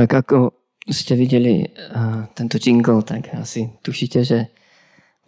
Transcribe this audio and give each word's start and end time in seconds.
Tak 0.00 0.16
ako 0.16 0.56
ste 0.88 1.12
videli 1.12 1.60
uh, 1.60 2.24
tento 2.32 2.56
jingle, 2.56 3.04
tak 3.04 3.36
asi 3.36 3.68
tušíte, 3.84 4.24
že 4.24 4.48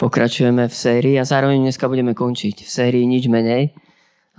pokračujeme 0.00 0.64
v 0.64 0.72
sérii 0.72 1.20
a 1.20 1.28
zároveň 1.28 1.60
dneska 1.60 1.92
budeme 1.92 2.16
končiť 2.16 2.64
v 2.64 2.70
sérii 2.72 3.04
nič 3.04 3.28
menej. 3.28 3.76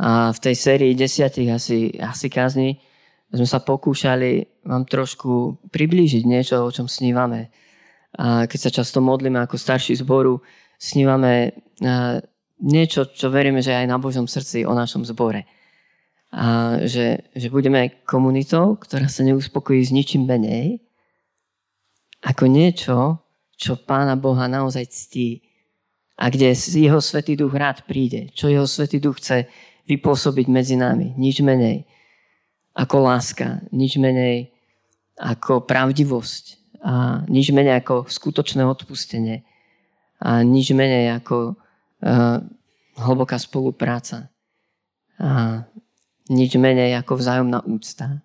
A 0.02 0.34
v 0.34 0.40
tej 0.42 0.56
sérii 0.58 0.98
desiatich 0.98 1.54
asi, 1.54 1.94
asi 2.02 2.34
kázni 2.34 2.82
sme 3.30 3.46
sa 3.46 3.62
pokúšali 3.62 4.66
vám 4.66 4.90
trošku 4.90 5.62
priblížiť 5.70 6.26
niečo, 6.26 6.66
o 6.66 6.74
čom 6.74 6.90
snívame. 6.90 7.54
A 8.18 8.50
keď 8.50 8.58
sa 8.58 8.82
často 8.82 9.06
modlíme 9.06 9.38
ako 9.38 9.54
starší 9.54 10.02
zboru, 10.02 10.42
snívame 10.82 11.54
niečo, 12.58 13.06
čo 13.06 13.30
veríme, 13.30 13.62
že 13.62 13.78
aj 13.78 13.86
na 13.86 14.02
Božom 14.02 14.26
srdci 14.26 14.66
o 14.66 14.74
našom 14.74 15.06
zbore. 15.06 15.46
A 16.34 16.82
že, 16.90 17.30
že 17.38 17.54
budeme 17.54 18.02
komunitou, 18.10 18.74
ktorá 18.82 19.06
sa 19.06 19.22
neuspokojí 19.22 19.86
s 19.86 19.94
ničím 19.94 20.26
menej, 20.26 20.82
ako 22.26 22.50
niečo, 22.50 23.22
čo 23.54 23.78
Pána 23.78 24.18
Boha 24.18 24.50
naozaj 24.50 24.90
ctí 24.90 25.46
a 26.18 26.34
kde 26.34 26.58
jeho 26.58 26.98
Svetý 26.98 27.38
Duch 27.38 27.54
rád 27.54 27.86
príde, 27.86 28.34
čo 28.34 28.50
jeho 28.50 28.66
Svetý 28.66 28.98
Duch 28.98 29.22
chce 29.22 29.46
vypôsobiť 29.86 30.48
medzi 30.50 30.74
nami. 30.74 31.14
Nič 31.20 31.46
menej 31.46 31.86
ako 32.74 33.06
láska, 33.06 33.62
nič 33.70 34.02
menej 34.02 34.50
ako 35.22 35.70
pravdivosť 35.70 36.46
a 36.82 37.22
nič 37.30 37.54
menej 37.54 37.86
ako 37.86 38.10
skutočné 38.10 38.66
odpustenie 38.66 39.46
a 40.18 40.42
nič 40.42 40.74
menej 40.74 41.14
ako 41.22 41.54
uh, 41.54 42.42
hlboká 42.98 43.38
spolupráca 43.38 44.34
a 45.22 45.62
nič 46.30 46.56
menej 46.56 46.96
ako 47.00 47.20
vzájomná 47.20 47.66
úcta. 47.68 48.24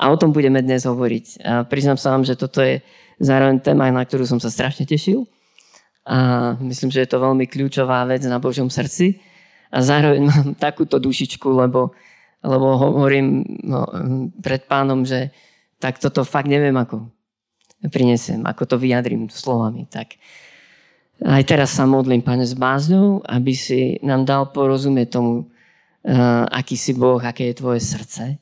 A 0.00 0.08
o 0.08 0.16
tom 0.16 0.32
budeme 0.32 0.64
dnes 0.64 0.88
hovoriť. 0.88 1.26
A 1.44 1.52
priznám 1.68 2.00
sa 2.00 2.16
vám, 2.16 2.24
že 2.24 2.36
toto 2.36 2.64
je 2.64 2.80
zároveň 3.20 3.60
téma, 3.60 3.92
na 3.92 4.04
ktorú 4.04 4.24
som 4.24 4.40
sa 4.40 4.48
strašne 4.48 4.88
tešil. 4.88 5.28
A 6.04 6.52
myslím, 6.60 6.92
že 6.92 7.04
je 7.04 7.10
to 7.12 7.20
veľmi 7.20 7.48
kľúčová 7.48 8.04
vec 8.08 8.24
na 8.24 8.40
Božom 8.40 8.68
srdci. 8.68 9.20
A 9.72 9.80
zároveň 9.84 10.22
mám 10.24 10.48
takúto 10.56 10.96
dušičku, 10.96 11.48
lebo, 11.48 11.92
lebo 12.40 12.66
hovorím 12.76 13.44
no, 13.64 13.84
pred 14.40 14.64
pánom, 14.64 15.04
že 15.04 15.32
tak 15.80 16.00
toto 16.00 16.24
fakt 16.24 16.48
neviem, 16.48 16.76
ako 16.76 17.08
prinesem, 17.92 18.40
ako 18.48 18.64
to 18.64 18.76
vyjadrím 18.80 19.28
slovami. 19.28 19.84
Tak 19.88 20.16
aj 21.20 21.42
teraz 21.44 21.76
sa 21.76 21.84
modlím, 21.84 22.24
Pane, 22.24 22.48
s 22.48 22.56
bázňou, 22.56 23.20
aby 23.28 23.52
si 23.52 24.00
nám 24.00 24.24
dal 24.24 24.48
porozumieť 24.48 25.20
tomu, 25.20 25.52
aký 26.52 26.76
si 26.76 26.92
Boh, 26.92 27.20
aké 27.20 27.50
je 27.50 27.60
tvoje 27.60 27.80
srdce, 27.80 28.36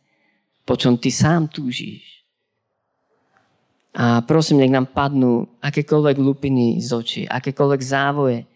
po 0.66 0.74
čom 0.74 0.98
ty 0.98 1.14
sám 1.14 1.46
túžiš. 1.46 2.22
A 3.92 4.24
prosím, 4.24 4.64
nech 4.64 4.72
nám 4.72 4.88
padnú 4.88 5.46
akékoľvek 5.60 6.16
lupiny 6.16 6.80
z 6.80 6.90
očí, 6.96 7.22
akékoľvek 7.28 7.80
závoje 7.84 8.48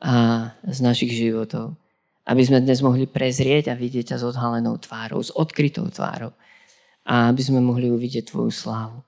a 0.00 0.48
z 0.64 0.78
našich 0.80 1.12
životov. 1.12 1.76
Aby 2.24 2.42
sme 2.48 2.64
dnes 2.64 2.80
mohli 2.80 3.04
prezrieť 3.04 3.68
a 3.68 3.76
vidieť 3.76 4.16
ťa 4.16 4.16
s 4.16 4.24
odhalenou 4.24 4.80
tvárou, 4.80 5.20
s 5.20 5.28
odkrytou 5.28 5.92
tvárou. 5.92 6.32
A 7.04 7.28
aby 7.28 7.44
sme 7.44 7.60
mohli 7.60 7.92
uvidieť 7.92 8.32
Tvoju 8.32 8.48
slávu. 8.48 9.04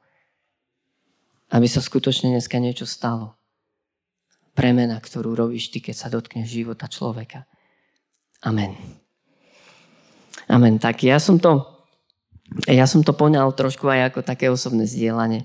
Aby 1.49 1.65
sa 1.65 1.81
skutočne 1.81 2.37
dneska 2.37 2.61
niečo 2.61 2.85
stalo. 2.85 3.33
Premena, 4.53 5.01
ktorú 5.01 5.33
robíš 5.33 5.73
Ty, 5.73 5.89
keď 5.89 5.95
sa 5.97 6.13
dotkneš 6.13 6.45
života 6.45 6.93
človeka. 6.93 7.49
Amen. 8.45 8.77
Amen. 10.47 10.79
Tak 10.79 11.03
ja 11.03 11.19
som 11.19 11.39
to 11.43 11.77
ja 12.71 12.87
som 12.87 13.03
to 13.03 13.11
poňal 13.11 13.51
trošku 13.53 13.91
aj 13.91 14.15
ako 14.15 14.21
také 14.23 14.47
osobné 14.47 14.87
zdieľanie. 14.87 15.45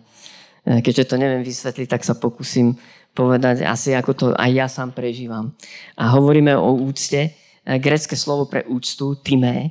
E, 0.66 0.81
keďže 0.85 1.13
to 1.13 1.16
neviem 1.17 1.41
vysvetliť, 1.41 1.88
tak 1.89 2.05
sa 2.05 2.13
pokúsim 2.13 2.77
povedať 3.17 3.66
asi, 3.66 3.97
ako 3.97 4.11
to 4.13 4.25
aj 4.38 4.52
ja 4.53 4.67
sám 4.69 4.94
prežívam. 4.94 5.52
A 5.97 6.13
hovoríme 6.13 6.53
o 6.53 6.78
úcte. 6.78 7.34
E, 7.66 7.78
grecké 7.81 8.13
slovo 8.13 8.45
pre 8.45 8.63
úctu, 8.69 9.17
timé, 9.25 9.57
e, 9.66 9.69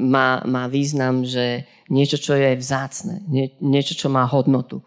má, 0.00 0.40
má 0.48 0.64
význam, 0.72 1.20
že 1.22 1.68
niečo, 1.92 2.16
čo 2.16 2.32
je 2.32 2.56
vzácne, 2.56 3.20
nie, 3.28 3.52
niečo, 3.60 3.92
čo 3.92 4.08
má 4.08 4.24
hodnotu. 4.24 4.80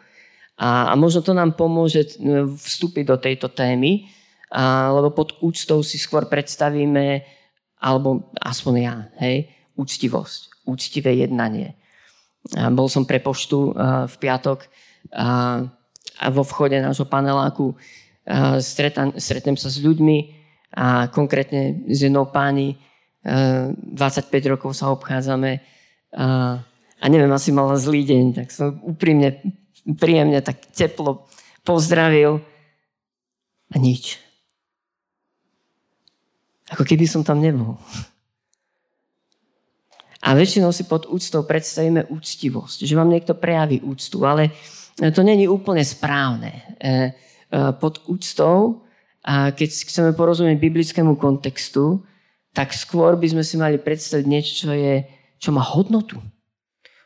A, 0.57 0.89
a 0.89 0.93
možno 0.97 1.21
to 1.21 1.37
nám 1.37 1.53
pomôže 1.53 2.17
vstúpiť 2.57 3.03
do 3.05 3.17
tejto 3.21 3.53
témy, 3.53 4.09
a, 4.49 4.89
lebo 4.89 5.13
pod 5.13 5.37
úctou 5.45 5.85
si 5.85 6.01
skôr 6.01 6.25
predstavíme, 6.25 7.21
alebo 7.85 8.33
aspoň 8.41 8.73
ja, 8.81 8.95
hej, 9.21 9.53
úctivosť 9.77 10.55
úctivé 10.65 11.21
jednanie. 11.21 11.77
Bol 12.73 12.89
som 12.89 13.05
pre 13.05 13.21
poštu 13.21 13.73
v 14.09 14.15
piatok 14.17 14.65
a, 15.13 15.61
vo 16.29 16.43
vchode 16.45 16.77
nášho 16.81 17.05
paneláku 17.05 17.77
stretan, 18.61 19.13
stretnem 19.21 19.57
sa 19.57 19.69
s 19.69 19.77
ľuďmi 19.77 20.17
a 20.73 21.07
konkrétne 21.13 21.85
s 21.85 22.05
jednou 22.05 22.25
páni 22.25 22.77
25 23.25 24.29
rokov 24.49 24.77
sa 24.77 24.93
obchádzame 24.93 25.61
a, 26.13 26.61
a 27.01 27.05
neviem, 27.09 27.29
asi 27.33 27.49
mala 27.49 27.77
zlý 27.77 28.05
deň, 28.05 28.25
tak 28.37 28.47
som 28.53 28.81
úprimne, 28.85 29.41
príjemne, 29.85 30.41
tak 30.41 30.61
teplo 30.73 31.25
pozdravil 31.65 32.41
a 33.73 33.75
nič. 33.81 34.24
Ako 36.73 36.81
keby 36.81 37.05
som 37.05 37.21
tam 37.21 37.37
nebol. 37.41 37.77
A 40.25 40.33
väčšinou 40.33 40.73
si 40.73 40.89
pod 40.89 41.05
úctou 41.05 41.45
predstavíme 41.45 42.09
úctivosť, 42.09 42.81
že 42.81 42.97
vám 42.97 43.13
niekto 43.13 43.37
prejaví 43.37 43.85
úctu, 43.85 44.25
ale 44.25 44.49
to 44.97 45.21
není 45.21 45.45
úplne 45.45 45.85
správne. 45.85 46.49
E, 46.81 46.89
e, 46.89 47.09
pod 47.77 48.01
úctou, 48.09 48.81
keď 49.25 49.69
chceme 49.69 50.13
porozumieť 50.13 50.57
biblickému 50.61 51.17
kontextu, 51.17 52.01
tak 52.53 52.73
skôr 52.77 53.17
by 53.17 53.27
sme 53.33 53.43
si 53.43 53.57
mali 53.57 53.81
predstaviť 53.81 54.25
niečo, 54.25 54.53
čo, 54.65 54.69
je, 54.71 55.01
čo 55.41 55.49
má 55.49 55.65
hodnotu, 55.65 56.21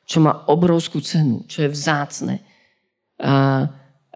čo 0.04 0.20
má 0.20 0.44
obrovskú 0.52 1.00
cenu, 1.00 1.48
čo 1.48 1.64
je 1.64 1.72
vzácne, 1.72 2.44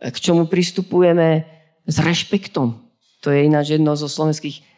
k 0.04 0.18
čomu 0.20 0.52
pristupujeme 0.52 1.48
s 1.88 1.96
rešpektom. 1.96 2.76
To 3.24 3.28
je 3.32 3.48
ináč 3.48 3.80
jedno 3.80 3.96
zo 3.96 4.12
slovenských 4.12 4.73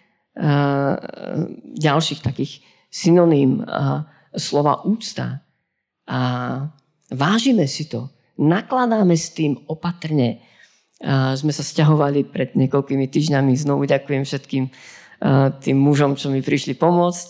ďalších 1.80 2.20
takých 2.20 2.60
synoním 2.92 3.64
a, 3.64 4.04
slova 4.36 4.84
úcta 4.84 5.40
a 6.06 6.20
vážime 7.08 7.72
si 7.72 7.88
to. 7.88 8.12
Nakladáme 8.36 9.16
s 9.16 9.32
tým 9.32 9.64
opatrne. 9.72 10.44
A 11.00 11.40
sme 11.40 11.56
sa 11.56 11.64
stiahovali 11.64 12.28
pred 12.28 12.52
niekoľkými 12.56 13.08
týždňami. 13.08 13.56
Znovu 13.56 13.88
ďakujem 13.88 14.24
všetkým 14.28 14.64
tým 15.64 15.78
mužom, 15.80 16.20
čo 16.20 16.28
mi 16.28 16.44
prišli 16.44 16.76
pomôcť. 16.76 17.28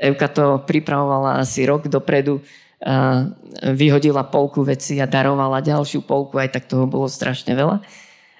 Evka 0.00 0.26
to 0.26 0.58
pripravovala 0.66 1.38
asi 1.38 1.62
rok 1.70 1.86
dopredu. 1.86 2.42
Vyhodila 3.62 4.26
polku 4.26 4.66
veci 4.66 4.98
a 4.98 5.06
darovala 5.06 5.62
ďalšiu 5.62 6.02
polku. 6.02 6.34
Aj 6.42 6.50
tak 6.50 6.66
toho 6.66 6.90
bolo 6.90 7.06
strašne 7.06 7.54
veľa. 7.54 7.78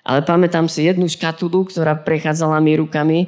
Ale 0.02 0.20
pamätám 0.26 0.66
si 0.66 0.88
jednu 0.88 1.06
škatulu, 1.06 1.70
ktorá 1.70 1.94
prechádzala 1.94 2.58
mi 2.58 2.74
rukami 2.74 3.18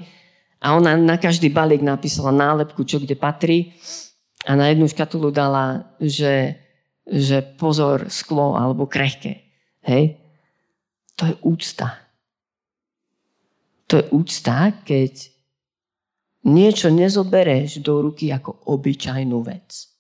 a 0.63 0.79
ona 0.79 0.95
na 0.95 1.19
každý 1.19 1.51
balík 1.51 1.83
napísala 1.83 2.31
nálepku, 2.31 2.87
čo 2.87 3.03
kde 3.03 3.19
patrí 3.19 3.75
a 4.47 4.55
na 4.55 4.71
jednu 4.71 4.87
škatulu 4.87 5.35
dala, 5.35 5.91
že, 5.99 6.55
že 7.03 7.43
pozor, 7.43 8.07
sklo 8.07 8.55
alebo 8.55 8.87
krehké. 8.87 9.43
Hej? 9.83 10.23
To 11.19 11.27
je 11.27 11.35
úcta. 11.43 11.99
To 13.91 13.99
je 13.99 14.05
úcta, 14.15 14.71
keď 14.87 15.35
niečo 16.47 16.95
nezobereš 16.95 17.83
do 17.83 17.99
ruky 17.99 18.31
ako 18.31 18.63
obyčajnú 18.71 19.39
vec. 19.43 19.91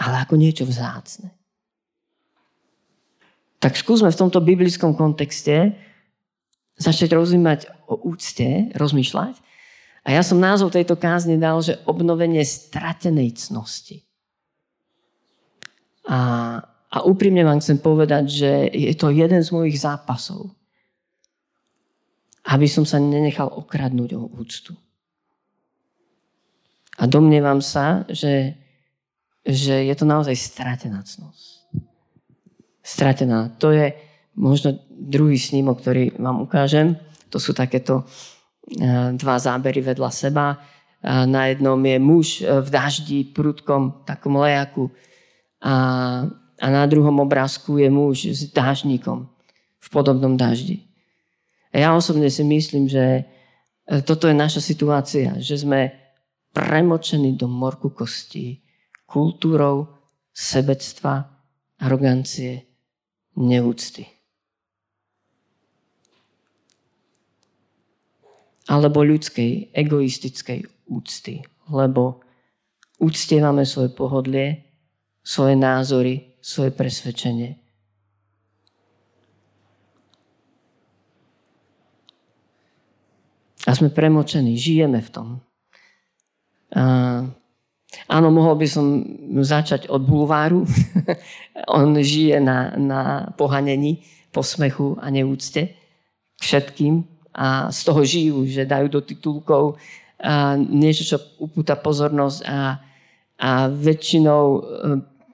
Ale 0.00 0.24
ako 0.24 0.40
niečo 0.40 0.64
vzácne. 0.64 1.36
Tak 3.60 3.76
skúsme 3.76 4.08
v 4.08 4.20
tomto 4.24 4.40
biblickom 4.40 4.96
kontexte 4.96 5.76
začať 6.82 7.14
rozumieť 7.14 7.70
o 7.86 7.94
úcte, 8.10 8.74
rozmýšľať 8.74 9.38
a 10.02 10.08
ja 10.10 10.22
som 10.26 10.42
názov 10.42 10.74
tejto 10.74 10.98
kázne 10.98 11.38
dal, 11.38 11.62
že 11.62 11.78
obnovenie 11.86 12.42
stratenej 12.42 13.38
cnosti. 13.38 14.02
A, 16.10 16.58
a 16.90 16.96
úprimne 17.06 17.46
vám 17.46 17.62
chcem 17.62 17.78
povedať, 17.78 18.24
že 18.26 18.50
je 18.74 18.94
to 18.98 19.14
jeden 19.14 19.38
z 19.46 19.54
mojich 19.54 19.78
zápasov. 19.78 20.50
Aby 22.42 22.66
som 22.66 22.82
sa 22.82 22.98
nenechal 22.98 23.46
okradnúť 23.46 24.18
o 24.18 24.26
úctu. 24.26 24.74
A 26.98 27.06
domnievam 27.06 27.62
sa, 27.62 28.02
že, 28.10 28.58
že 29.46 29.86
je 29.86 29.94
to 29.94 30.02
naozaj 30.02 30.34
stratená 30.34 31.06
cnosť. 31.06 31.62
Stratená. 32.82 33.54
To 33.62 33.70
je 33.70 33.94
možno 34.34 34.82
druhý 35.02 35.38
snímok, 35.38 35.82
ktorý 35.82 36.14
vám 36.18 36.46
ukážem. 36.46 36.94
To 37.34 37.42
sú 37.42 37.50
takéto 37.50 38.06
dva 39.18 39.36
zábery 39.42 39.82
vedľa 39.82 40.10
seba. 40.14 40.62
Na 41.02 41.50
jednom 41.50 41.78
je 41.82 41.98
muž 41.98 42.26
e, 42.38 42.62
v 42.62 42.68
daždi, 42.70 43.26
prudkom, 43.34 44.06
takom 44.06 44.38
lejaku 44.38 44.86
a, 45.58 45.74
a 46.62 46.66
na 46.70 46.86
druhom 46.86 47.18
obrázku 47.26 47.82
je 47.82 47.90
muž 47.90 48.30
s 48.30 48.46
dážnikom 48.54 49.26
v 49.82 49.88
podobnom 49.90 50.38
daždi. 50.38 50.86
A 51.74 51.82
ja 51.82 51.88
osobne 51.90 52.30
si 52.30 52.46
myslím, 52.46 52.86
že 52.86 53.26
toto 54.06 54.30
je 54.30 54.36
naša 54.38 54.62
situácia, 54.62 55.34
že 55.42 55.58
sme 55.58 55.90
premočení 56.54 57.34
do 57.34 57.50
morku 57.50 57.90
kostí 57.90 58.62
kultúrou 59.10 59.90
sebectva, 60.30 61.26
arogancie, 61.82 62.62
neúcty. 63.34 64.21
Alebo 68.72 69.04
ľudskej, 69.04 69.76
egoistickej 69.76 70.88
úcty. 70.88 71.44
Lebo 71.68 72.24
uctievame 72.96 73.68
svoje 73.68 73.92
pohodlie, 73.92 74.64
svoje 75.20 75.60
názory, 75.60 76.40
svoje 76.40 76.72
presvedčenie. 76.72 77.60
A 83.62 83.70
sme 83.78 83.94
premočení, 83.94 84.58
žijeme 84.58 84.98
v 84.98 85.10
tom. 85.12 85.28
A, 86.74 87.22
áno, 88.10 88.28
mohol 88.34 88.58
by 88.58 88.66
som 88.66 89.06
začať 89.44 89.86
od 89.86 90.02
bulváru. 90.02 90.66
On 91.78 91.94
žije 91.94 92.42
na, 92.42 92.74
na 92.74 93.00
pohanení, 93.38 94.02
posmechu 94.34 94.98
a 94.98 95.12
neúcte 95.12 95.76
všetkým 96.42 97.11
a 97.32 97.72
z 97.72 97.80
toho 97.84 98.00
žijú, 98.04 98.38
že 98.44 98.68
dajú 98.68 98.92
do 98.92 99.00
titulkov 99.00 99.80
a 100.22 100.54
niečo, 100.54 101.02
čo 101.02 101.16
upúta 101.42 101.74
pozornosť 101.74 102.38
a, 102.46 102.78
a 103.42 103.50
väčšinou 103.66 104.44
e, 104.54 104.60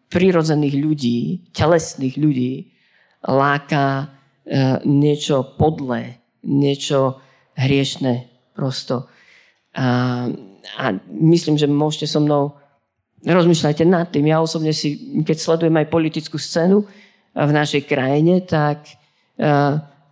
prirodzených 0.09 0.77
ľudí, 0.81 1.19
telesných 1.53 2.17
ľudí 2.17 2.73
láka 3.29 4.09
e, 4.49 4.81
niečo 4.89 5.59
podlé, 5.61 6.25
niečo 6.41 7.21
hriešne 7.59 8.33
prosto. 8.57 9.13
A, 9.77 10.25
a 10.79 10.85
myslím, 11.13 11.61
že 11.61 11.69
môžete 11.69 12.09
so 12.09 12.25
mnou 12.25 12.57
rozmýšľajte 13.27 13.85
nad 13.85 14.09
tým. 14.09 14.31
Ja 14.31 14.41
osobne 14.41 14.73
si, 14.73 15.21
keď 15.21 15.37
sledujem 15.37 15.77
aj 15.77 15.93
politickú 15.93 16.41
scénu 16.41 16.87
v 17.35 17.51
našej 17.53 17.85
krajine, 17.85 18.41
tak 18.47 18.89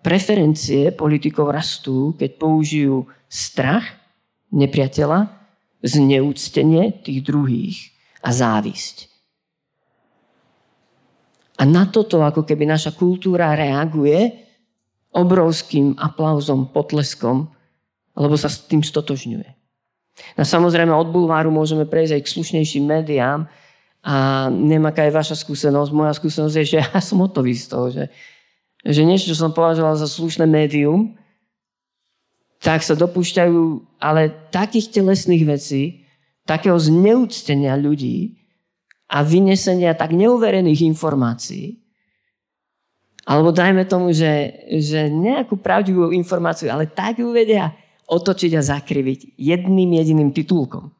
preferencie 0.07 0.95
politikov 0.95 1.51
rastú, 1.51 2.15
keď 2.15 2.39
použijú 2.39 3.11
strach 3.27 3.83
nepriateľa, 4.55 5.27
zneúctenie 5.83 7.03
tých 7.03 7.27
druhých 7.27 7.91
a 8.23 8.31
závisť. 8.31 9.11
A 11.59 11.67
na 11.67 11.91
toto 11.91 12.23
ako 12.23 12.47
keby 12.47 12.71
naša 12.71 12.95
kultúra 12.95 13.59
reaguje 13.59 14.47
obrovským 15.11 15.99
aplauzom, 15.99 16.71
potleskom, 16.71 17.51
lebo 18.15 18.39
sa 18.39 18.47
s 18.47 18.63
tým 18.63 18.87
stotožňuje. 18.87 19.49
A 20.37 20.43
samozrejme 20.47 20.93
od 20.95 21.11
bulváru 21.11 21.51
môžeme 21.51 21.83
prejsť 21.83 22.21
aj 22.21 22.23
k 22.23 22.33
slušnejším 22.33 22.85
médiám 22.85 23.51
a 24.07 24.47
neviem, 24.55 24.87
aká 24.87 25.03
je 25.09 25.19
vaša 25.19 25.37
skúsenosť. 25.37 25.91
Moja 25.91 26.15
skúsenosť 26.15 26.55
je, 26.63 26.65
že 26.65 26.77
ja 26.85 27.01
som 27.03 27.19
hotový 27.25 27.59
z 27.59 27.67
toho, 27.67 27.87
že, 27.91 28.05
že 28.87 29.03
niečo, 29.03 29.35
čo 29.35 29.37
som 29.37 29.51
považoval 29.51 29.99
za 29.99 30.07
slušné 30.07 30.47
médium, 30.47 31.19
tak 32.63 32.87
sa 32.87 32.95
dopúšťajú 32.95 33.99
ale 33.99 34.31
takých 34.55 34.95
telesných 34.95 35.45
vecí, 35.45 36.07
takého 36.47 36.79
zneúctenia 36.79 37.75
ľudí 37.75 38.39
a 39.11 39.27
vynesenia 39.27 39.95
tak 39.99 40.15
neuverených 40.15 40.87
informácií, 40.87 41.83
alebo 43.27 43.51
dajme 43.51 43.83
tomu, 43.91 44.15
že, 44.15 44.55
že 44.79 45.11
nejakú 45.11 45.59
pravdivú 45.59 46.15
informáciu, 46.15 46.71
ale 46.71 46.87
tak 46.87 47.19
ju 47.19 47.35
vedia 47.35 47.75
otočiť 48.07 48.55
a 48.55 48.63
zakriviť 48.63 49.35
jedným 49.35 49.99
jediným 49.99 50.31
titulkom. 50.31 50.95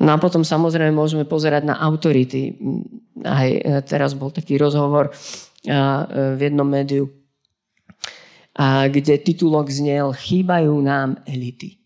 No 0.00 0.16
a 0.16 0.16
potom 0.16 0.40
samozrejme 0.40 0.96
môžeme 0.96 1.28
pozerať 1.28 1.68
na 1.68 1.76
autority. 1.76 2.56
Aj 3.20 3.48
teraz 3.84 4.16
bol 4.16 4.32
taký 4.32 4.56
rozhovor 4.56 5.12
e, 5.12 5.12
v 6.36 6.40
jednom 6.40 6.64
médiu, 6.64 7.12
kde 8.88 9.20
titulok 9.20 9.68
znel 9.68 10.16
Chýbajú 10.16 10.72
nám 10.80 11.20
elity. 11.28 11.80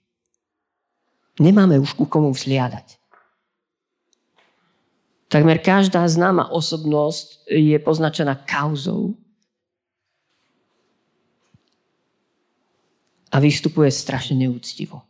Nemáme 1.42 1.82
už 1.82 1.98
ku 1.98 2.06
komu 2.06 2.30
vzliadať. 2.30 3.02
Takmer 5.26 5.58
každá 5.58 6.06
známa 6.06 6.46
osobnosť 6.54 7.50
je 7.50 7.74
poznačená 7.82 8.38
kauzou 8.46 9.18
a 13.34 13.42
vystupuje 13.42 13.90
strašne 13.90 14.38
neúctivo. 14.38 15.02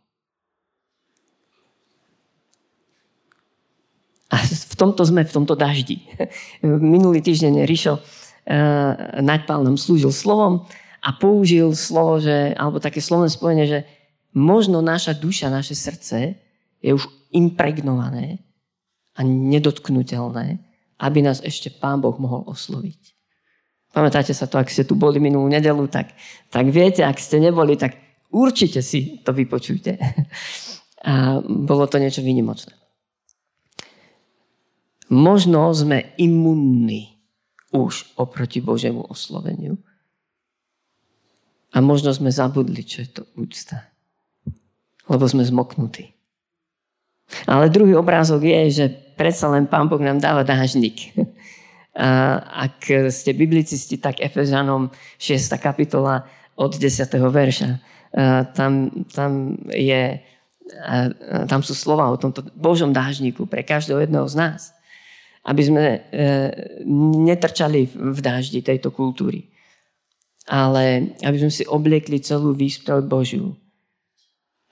A 4.33 4.41
v 4.75 4.77
tomto 4.77 5.07
sme, 5.07 5.23
v 5.23 5.31
tomto 5.31 5.55
daždi. 5.55 6.03
Minulý 6.91 7.23
týždeň 7.23 7.63
Rišo 7.63 7.95
uh, 7.95 8.03
Naďpal 9.23 9.63
nám 9.63 9.79
slúžil 9.79 10.11
slovom 10.11 10.67
a 10.99 11.15
použil 11.15 11.71
slovo, 11.71 12.19
že, 12.19 12.51
alebo 12.59 12.83
také 12.83 12.99
slovné 12.99 13.31
spojenie, 13.31 13.65
že 13.71 13.79
možno 14.35 14.83
naša 14.83 15.15
duša, 15.15 15.47
naše 15.47 15.79
srdce 15.79 16.35
je 16.83 16.91
už 16.91 17.07
impregnované 17.31 18.43
a 19.15 19.23
nedotknutelné, 19.23 20.59
aby 20.99 21.19
nás 21.23 21.39
ešte 21.39 21.71
Pán 21.71 22.03
Boh 22.03 22.19
mohol 22.19 22.43
osloviť. 22.51 23.15
Pamätáte 23.95 24.35
sa 24.35 24.43
to, 24.43 24.59
ak 24.59 24.67
ste 24.67 24.83
tu 24.83 24.99
boli 24.99 25.23
minulú 25.23 25.47
nedelu, 25.47 25.87
tak, 25.87 26.11
tak 26.51 26.67
viete, 26.67 27.07
ak 27.07 27.15
ste 27.15 27.39
neboli, 27.39 27.79
tak 27.79 27.95
určite 28.27 28.83
si 28.83 29.23
to 29.23 29.31
vypočujte. 29.31 29.95
A 31.05 31.37
bolo 31.45 31.85
to 31.85 32.01
niečo 32.01 32.25
výnimočné. 32.25 32.84
Možno 35.15 35.71
sme 35.71 36.11
imunní 36.19 37.15
už 37.71 38.19
oproti 38.19 38.59
Božiemu 38.59 39.07
osloveniu. 39.07 39.79
A 41.71 41.79
možno 41.79 42.11
sme 42.11 42.31
zabudli, 42.31 42.83
čo 42.83 43.03
je 43.03 43.09
to 43.11 43.23
úcta. 43.39 43.87
Lebo 45.07 45.23
sme 45.27 45.47
zmoknutí. 45.47 46.11
Ale 47.47 47.71
druhý 47.71 47.95
obrázok 47.95 48.43
je, 48.43 48.61
že 48.71 48.85
predsa 49.15 49.47
len 49.51 49.71
Pán 49.71 49.87
Boh 49.87 49.99
nám 50.03 50.19
dáva 50.19 50.43
dážnik. 50.43 51.15
A 51.95 52.67
ak 52.67 53.07
ste 53.07 53.31
biblicisti, 53.31 53.95
tak 53.95 54.19
Efežanom 54.19 54.91
6. 55.15 55.47
kapitola 55.63 56.27
od 56.59 56.75
10. 56.75 56.91
verša. 57.31 57.79
Tam, 58.51 58.91
tam, 59.15 59.55
je, 59.71 60.19
tam 61.47 61.63
sú 61.63 61.71
slova 61.71 62.11
o 62.11 62.19
tomto 62.19 62.43
Božom 62.51 62.91
dážniku 62.91 63.47
pre 63.47 63.63
každého 63.63 64.03
jedného 64.03 64.27
z 64.27 64.35
nás. 64.35 64.74
Aby 65.45 65.61
sme 65.61 65.85
e, 65.85 65.99
netrčali 67.21 67.85
v 67.93 68.19
dáždi 68.19 68.65
tejto 68.65 68.89
kultúry. 68.89 69.53
Ale 70.49 71.13
aby 71.21 71.37
sme 71.37 71.53
si 71.53 71.65
obliekli 71.65 72.21
celú 72.21 72.53
výsprov 72.53 73.05
Božiu. 73.05 73.53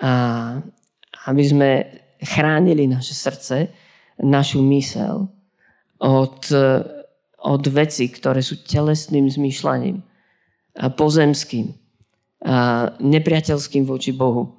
A 0.02 0.58
aby 1.30 1.44
sme 1.46 1.70
chránili 2.20 2.90
naše 2.90 3.14
srdce, 3.14 3.70
našu 4.22 4.62
mysel 4.74 5.30
od, 6.00 6.40
od 7.40 7.64
vecí, 7.72 8.10
ktoré 8.12 8.44
sú 8.44 8.60
telesným 8.64 9.30
zmýšľaním, 9.30 10.04
pozemským, 10.98 11.74
nepriateľským 13.00 13.84
voči 13.88 14.12
Bohu, 14.12 14.52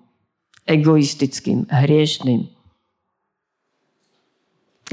egoistickým, 0.64 1.68
hriešným. 1.68 2.53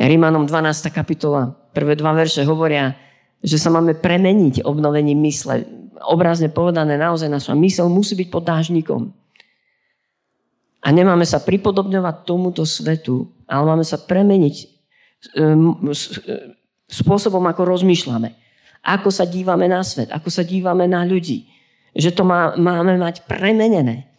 Rímanom 0.01 0.49
12. 0.49 0.89
kapitola, 0.89 1.53
prvé 1.77 1.93
dva 1.93 2.17
verše 2.17 2.41
hovoria, 2.41 2.97
že 3.45 3.61
sa 3.61 3.69
máme 3.69 3.93
premeniť 3.93 4.65
obnovením 4.65 5.21
mysle. 5.29 5.65
Obrazne 6.01 6.49
povedané, 6.49 6.97
naozaj 6.97 7.29
naša 7.29 7.53
mysel 7.53 7.85
musí 7.85 8.17
byť 8.17 8.27
pod 8.33 8.43
dážnikom. 8.45 9.13
A 10.81 10.87
nemáme 10.89 11.21
sa 11.29 11.37
pripodobňovať 11.37 12.25
tomuto 12.25 12.65
svetu, 12.65 13.29
ale 13.45 13.63
máme 13.69 13.85
sa 13.85 14.01
premeniť 14.01 14.55
ehm, 15.37 15.77
e, 15.77 15.93
spôsobom, 16.89 17.45
ako 17.45 17.61
rozmýšľame. 17.69 18.33
Ako 18.81 19.13
sa 19.13 19.29
dívame 19.29 19.69
na 19.69 19.85
svet, 19.85 20.09
ako 20.09 20.33
sa 20.33 20.41
dívame 20.41 20.89
na 20.89 21.05
ľudí. 21.05 21.45
Že 21.93 22.09
to 22.17 22.23
má, 22.25 22.57
máme 22.57 22.97
mať 22.97 23.29
premenené. 23.29 24.10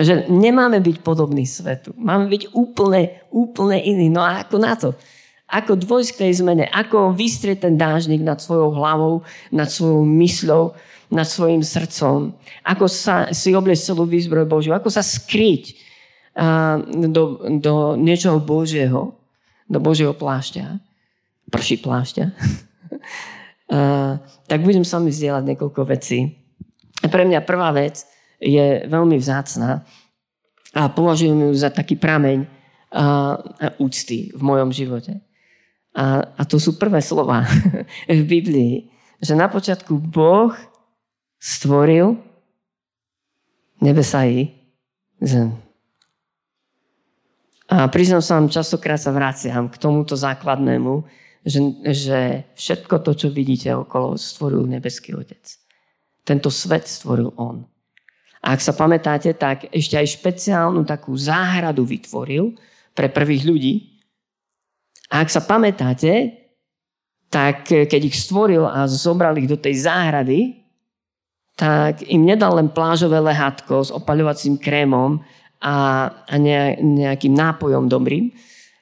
Že 0.00 0.32
nemáme 0.32 0.80
byť 0.80 1.04
podobný 1.04 1.44
svetu. 1.44 1.92
Máme 1.92 2.32
byť 2.32 2.56
úplne, 2.56 3.20
úplne 3.28 3.76
iný. 3.84 4.08
No 4.08 4.24
a 4.24 4.40
ako 4.40 4.56
na 4.56 4.72
to? 4.72 4.96
Ako 5.50 5.76
dvojsť 5.76 6.10
k 6.16 6.20
tej 6.24 6.32
zmene? 6.40 6.64
Ako 6.72 7.12
vystrieť 7.12 7.68
ten 7.68 7.76
dážnik 7.76 8.24
nad 8.24 8.40
svojou 8.40 8.72
hlavou, 8.72 9.26
nad 9.52 9.68
svojou 9.68 10.08
mysľou, 10.08 10.72
nad 11.12 11.28
svojim 11.28 11.60
srdcom? 11.60 12.32
Ako 12.64 12.88
sa 12.88 13.28
si 13.36 13.52
obliecť 13.52 13.92
celú 13.92 14.08
výzbroj 14.08 14.48
Božiu? 14.48 14.72
Ako 14.72 14.88
sa 14.88 15.04
skryť 15.04 15.76
a, 16.32 16.80
do, 16.88 17.44
do 17.60 17.98
niečoho 18.00 18.40
Božieho, 18.40 19.20
do 19.68 19.78
Božieho 19.82 20.16
plášťa, 20.16 20.80
prší 21.52 21.82
plášťa, 21.82 22.24
a, 23.74 24.16
tak 24.48 24.64
budem 24.64 24.86
s 24.86 24.94
vami 24.96 25.12
vzdielať 25.12 25.44
niekoľko 25.44 25.82
vecí. 25.92 26.40
Pre 27.04 27.24
mňa 27.26 27.44
prvá 27.44 27.74
vec 27.74 28.06
je 28.40 28.88
veľmi 28.88 29.20
vzácná 29.20 29.84
a 30.72 30.82
považujem 30.88 31.50
ju 31.50 31.52
za 31.52 31.68
taký 31.68 32.00
prameň 32.00 32.42
a, 32.42 32.48
a 32.96 33.04
úcty 33.78 34.32
v 34.32 34.42
mojom 34.42 34.72
živote. 34.72 35.20
A, 35.94 36.24
a 36.24 36.42
to 36.48 36.56
sú 36.56 36.80
prvé 36.80 37.04
slova 37.04 37.44
v 38.08 38.22
Biblii, 38.24 38.88
že 39.20 39.36
na 39.36 39.46
počiatku 39.52 39.94
Boh 40.00 40.54
stvoril 41.36 42.16
nebesa 43.84 44.24
i 44.24 44.48
zem. 45.20 45.52
A 47.70 47.86
priznám 47.86 48.18
sa 48.18 48.34
vám, 48.34 48.50
častokrát 48.50 48.98
sa 48.98 49.14
vraciam 49.14 49.70
k 49.70 49.78
tomuto 49.78 50.18
základnému, 50.18 51.06
že, 51.46 51.60
že 51.86 52.18
všetko 52.58 52.98
to, 53.06 53.12
čo 53.14 53.28
vidíte 53.30 53.70
okolo, 53.78 54.18
stvoril 54.18 54.66
nebeský 54.66 55.14
Otec. 55.14 55.42
Tento 56.26 56.50
svet 56.50 56.90
stvoril 56.90 57.30
On. 57.38 57.69
Ak 58.40 58.64
sa 58.64 58.72
pamätáte, 58.72 59.36
tak 59.36 59.68
ešte 59.68 60.00
aj 60.00 60.16
špeciálnu 60.16 60.88
takú 60.88 61.12
záhradu 61.12 61.84
vytvoril 61.84 62.56
pre 62.96 63.12
prvých 63.12 63.44
ľudí. 63.44 63.74
A 65.12 65.20
ak 65.20 65.28
sa 65.28 65.44
pamätáte, 65.44 66.40
tak 67.28 67.68
keď 67.68 68.00
ich 68.10 68.16
stvoril 68.16 68.64
a 68.64 68.88
zobral 68.88 69.36
ich 69.38 69.46
do 69.46 69.60
tej 69.60 69.86
záhrady, 69.86 70.60
tak 71.54 72.00
im 72.08 72.24
nedal 72.24 72.56
len 72.56 72.72
plážové 72.72 73.20
lehátko 73.20 73.84
s 73.84 73.92
opaľovacím 73.92 74.56
krémom 74.56 75.20
a, 75.60 76.08
a 76.24 76.34
ne, 76.40 76.80
nejakým 76.80 77.36
nápojom 77.36 77.84
dobrým. 77.84 78.32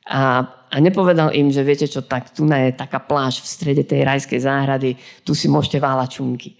A, 0.07 0.47
a 0.71 0.77
nepovedal 0.79 1.35
im, 1.35 1.51
že 1.51 1.67
viete 1.67 1.91
čo, 1.91 2.07
tak 2.07 2.31
tu 2.31 2.47
je 2.47 2.71
taká 2.79 3.03
pláž 3.03 3.43
v 3.43 3.51
strede 3.51 3.83
tej 3.83 4.07
rajskej 4.07 4.41
záhrady, 4.41 4.95
tu 5.27 5.35
si 5.35 5.51
môžete 5.51 5.83
váľať 5.83 6.23
čunky. 6.23 6.55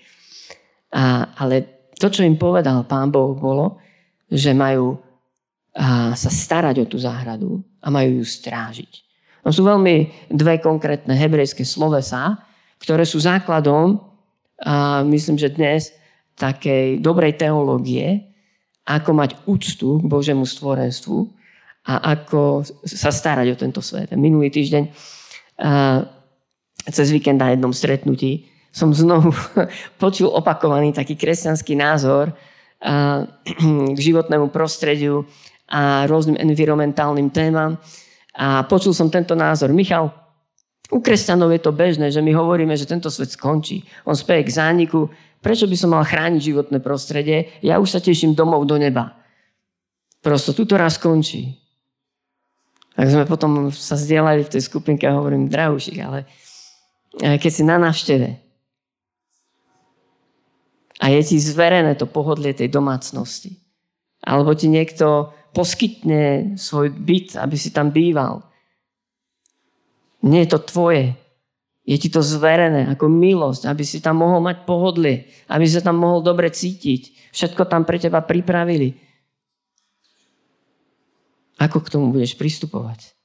A, 0.91 1.31
ale 1.39 1.78
to, 1.99 2.09
čo 2.09 2.23
im 2.23 2.39
povedal 2.39 2.87
pán 2.87 3.11
Boh, 3.11 3.35
bolo, 3.35 3.83
že 4.31 4.55
majú 4.55 4.99
sa 6.15 6.31
starať 6.31 6.83
o 6.83 6.87
tú 6.91 6.99
záhradu 6.99 7.63
a 7.79 7.87
majú 7.91 8.19
ju 8.19 8.25
strážiť. 8.27 8.93
No 9.47 9.55
sú 9.55 9.63
veľmi 9.63 10.27
dve 10.35 10.59
konkrétne 10.59 11.15
hebrejské 11.15 11.63
slovesá, 11.63 12.43
ktoré 12.83 13.07
sú 13.07 13.23
základom, 13.23 14.03
a 14.59 15.07
myslím, 15.07 15.39
že 15.39 15.55
dnes 15.55 15.95
takej 16.35 16.99
dobrej 16.99 17.39
teológie, 17.39 18.27
ako 18.83 19.11
mať 19.15 19.31
úctu 19.47 20.03
k 20.03 20.05
Božemu 20.11 20.43
stvorenstvu 20.43 21.31
a 21.87 22.19
ako 22.19 22.67
sa 22.83 23.15
starať 23.15 23.55
o 23.55 23.61
tento 23.61 23.79
svet. 23.79 24.11
Minulý 24.19 24.51
týždeň 24.51 24.85
cez 26.91 27.07
víkend 27.15 27.39
na 27.39 27.55
jednom 27.55 27.71
stretnutí 27.71 28.51
som 28.79 28.95
znovu 28.95 29.35
počul 30.03 30.31
opakovaný 30.31 30.95
taký 30.95 31.19
kresťanský 31.19 31.75
názor 31.75 32.31
k 33.95 33.99
životnému 33.99 34.55
prostrediu 34.55 35.27
a 35.67 36.07
rôznym 36.07 36.39
environmentálnym 36.39 37.35
témam. 37.35 37.75
A 38.39 38.63
počul 38.71 38.95
som 38.95 39.11
tento 39.11 39.35
názor. 39.35 39.75
Michal, 39.75 40.15
u 40.95 41.03
kresťanov 41.03 41.51
je 41.51 41.61
to 41.61 41.75
bežné, 41.75 42.15
že 42.15 42.23
my 42.23 42.31
hovoríme, 42.31 42.73
že 42.79 42.87
tento 42.87 43.11
svet 43.11 43.35
skončí. 43.35 43.83
On 44.07 44.15
speje 44.15 44.47
k 44.47 44.55
zániku, 44.63 45.11
Prečo 45.39 45.71
by 45.71 45.77
som 45.79 45.95
mal 45.95 46.03
chrániť 46.03 46.43
životné 46.43 46.79
prostredie? 46.83 47.55
Ja 47.63 47.79
už 47.79 47.95
sa 47.95 48.01
teším 48.03 48.35
domov 48.35 48.67
do 48.67 48.75
neba. 48.75 49.15
Prosto 50.19 50.51
tu 50.51 50.67
to 50.67 50.75
raz 50.75 50.99
skončí. 50.99 51.55
Tak 52.99 53.07
sme 53.07 53.25
potom 53.31 53.71
sa 53.71 53.95
zdieľali 53.95 54.43
v 54.43 54.53
tej 54.59 54.63
skupinke 54.67 55.07
a 55.07 55.15
hovorím, 55.15 55.47
drahušik, 55.47 55.99
ale 56.03 56.27
keď 57.15 57.51
si 57.55 57.63
na 57.63 57.79
návšteve 57.79 58.48
a 60.99 61.05
je 61.15 61.21
ti 61.23 61.37
zverené 61.39 61.95
to 61.95 62.11
pohodlie 62.11 62.55
tej 62.55 62.69
domácnosti, 62.71 63.55
alebo 64.23 64.55
ti 64.55 64.67
niekto 64.67 65.31
poskytne 65.55 66.55
svoj 66.59 66.91
byt, 66.93 67.39
aby 67.39 67.57
si 67.57 67.71
tam 67.71 67.95
býval, 67.95 68.43
nie 70.27 70.43
je 70.45 70.51
to 70.51 70.59
tvoje, 70.59 71.15
je 71.89 71.97
ti 71.97 72.13
to 72.13 72.21
zverené 72.21 72.85
ako 72.93 73.09
milosť, 73.09 73.65
aby 73.65 73.81
si 73.81 74.05
tam 74.05 74.21
mohol 74.21 74.45
mať 74.45 74.69
pohodlie, 74.69 75.25
aby 75.49 75.65
sa 75.65 75.81
tam 75.81 75.97
mohol 75.97 76.21
dobre 76.21 76.53
cítiť. 76.53 77.33
Všetko 77.33 77.65
tam 77.65 77.89
pre 77.89 77.97
teba 77.97 78.21
pripravili. 78.21 78.93
Ako 81.57 81.81
k 81.81 81.89
tomu 81.89 82.13
budeš 82.13 82.37
pristupovať? 82.37 83.18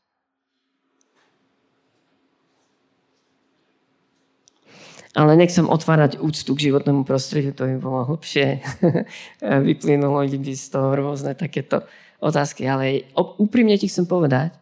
Ale 5.14 5.38
nechcem 5.38 5.70
otvárať 5.70 6.18
úctu 6.18 6.58
k 6.58 6.74
životnému 6.74 7.06
prostrediu, 7.06 7.54
to 7.54 7.70
by 7.70 7.78
bolo 7.78 8.02
hlbšie. 8.10 8.66
Vyplynulo 9.70 10.26
by 10.26 10.54
z 10.58 10.66
toho 10.74 10.90
rôzne 10.98 11.38
takéto 11.38 11.86
otázky. 12.18 12.66
Ale 12.66 13.06
úprimne 13.38 13.78
ti 13.78 13.86
chcem 13.86 14.10
povedať, 14.10 14.58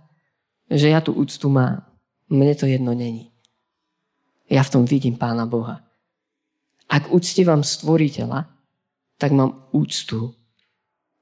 že 0.67 0.91
ja 0.91 0.99
tú 0.99 1.15
úctu 1.15 1.47
mám. 1.47 1.87
Mne 2.27 2.51
to 2.59 2.67
jedno 2.67 2.91
není. 2.91 3.31
Ja 4.51 4.67
v 4.67 4.71
tom 4.75 4.83
vidím 4.83 5.15
Pána 5.15 5.47
Boha. 5.47 5.79
Ak 6.91 7.07
uctívam 7.15 7.63
stvoriteľa, 7.63 8.51
tak 9.15 9.31
mám 9.31 9.71
úctu 9.71 10.35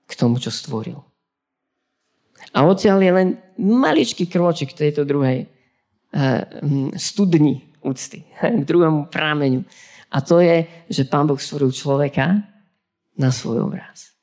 k 0.09 0.13
tomu, 0.17 0.41
čo 0.41 0.49
stvoril. 0.49 0.97
A 2.57 2.65
odtiaľ 2.65 2.97
je 2.97 3.11
len 3.13 3.29
maličký 3.61 4.25
krôčik 4.25 4.73
tejto 4.73 5.05
druhej 5.05 5.45
uh, 5.45 6.41
studni 6.97 7.68
úcty, 7.89 8.23
k 8.61 8.63
druhému 8.63 9.09
prámeniu. 9.09 9.65
A 10.09 10.21
to 10.21 10.41
je, 10.41 10.65
že 10.89 11.09
Pán 11.09 11.25
Boh 11.25 11.37
stvoril 11.37 11.73
človeka 11.73 12.41
na 13.17 13.29
svoj 13.29 13.69
obraz. 13.69 14.13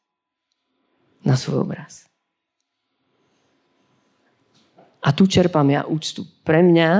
Na 1.23 1.35
svoj 1.35 1.67
obraz. 1.67 2.07
A 5.03 5.15
tu 5.15 5.31
čerpám 5.31 5.67
ja 5.71 5.87
úctu. 5.87 6.27
Pre 6.43 6.59
mňa 6.67 6.91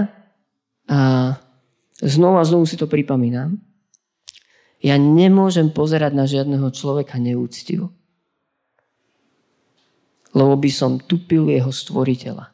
uh, 0.87 1.35
Znova 1.97 2.45
a 2.45 2.49
znovu 2.49 2.69
si 2.69 2.77
to 2.77 2.85
pripomínam. 2.85 3.57
Ja 4.85 5.01
nemôžem 5.01 5.73
pozerať 5.73 6.13
na 6.13 6.29
žiadneho 6.29 6.69
človeka 6.69 7.17
neúctivo. 7.17 7.97
Lebo 10.37 10.53
by 10.61 10.69
som 10.69 11.01
tupil 11.01 11.49
jeho 11.49 11.73
stvoriteľa. 11.73 12.53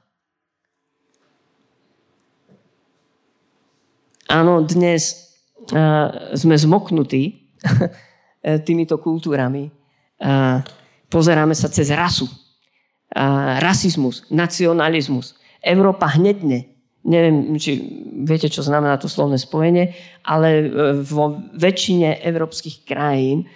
Áno, 4.32 4.64
dnes 4.64 5.28
uh, 5.76 6.32
sme 6.32 6.56
zmoknutí 6.56 7.52
týmito 8.66 8.96
kultúrami. 8.96 9.68
Uh, 10.16 10.64
pozeráme 11.12 11.52
sa 11.52 11.68
cez 11.68 11.92
rasu, 11.92 12.24
uh, 12.24 13.60
rasizmus, 13.60 14.24
nacionalizmus. 14.32 15.36
Európa 15.60 16.08
hnedne 16.16 16.72
Neviem, 17.02 17.58
či 17.58 17.82
viete, 18.22 18.46
čo 18.46 18.62
znamená 18.62 18.94
to 18.94 19.10
slovné 19.10 19.34
spojenie, 19.34 19.90
ale 20.22 20.70
vo 21.02 21.34
väčšine 21.50 22.22
európskych 22.22 22.86
krajín 22.86 23.50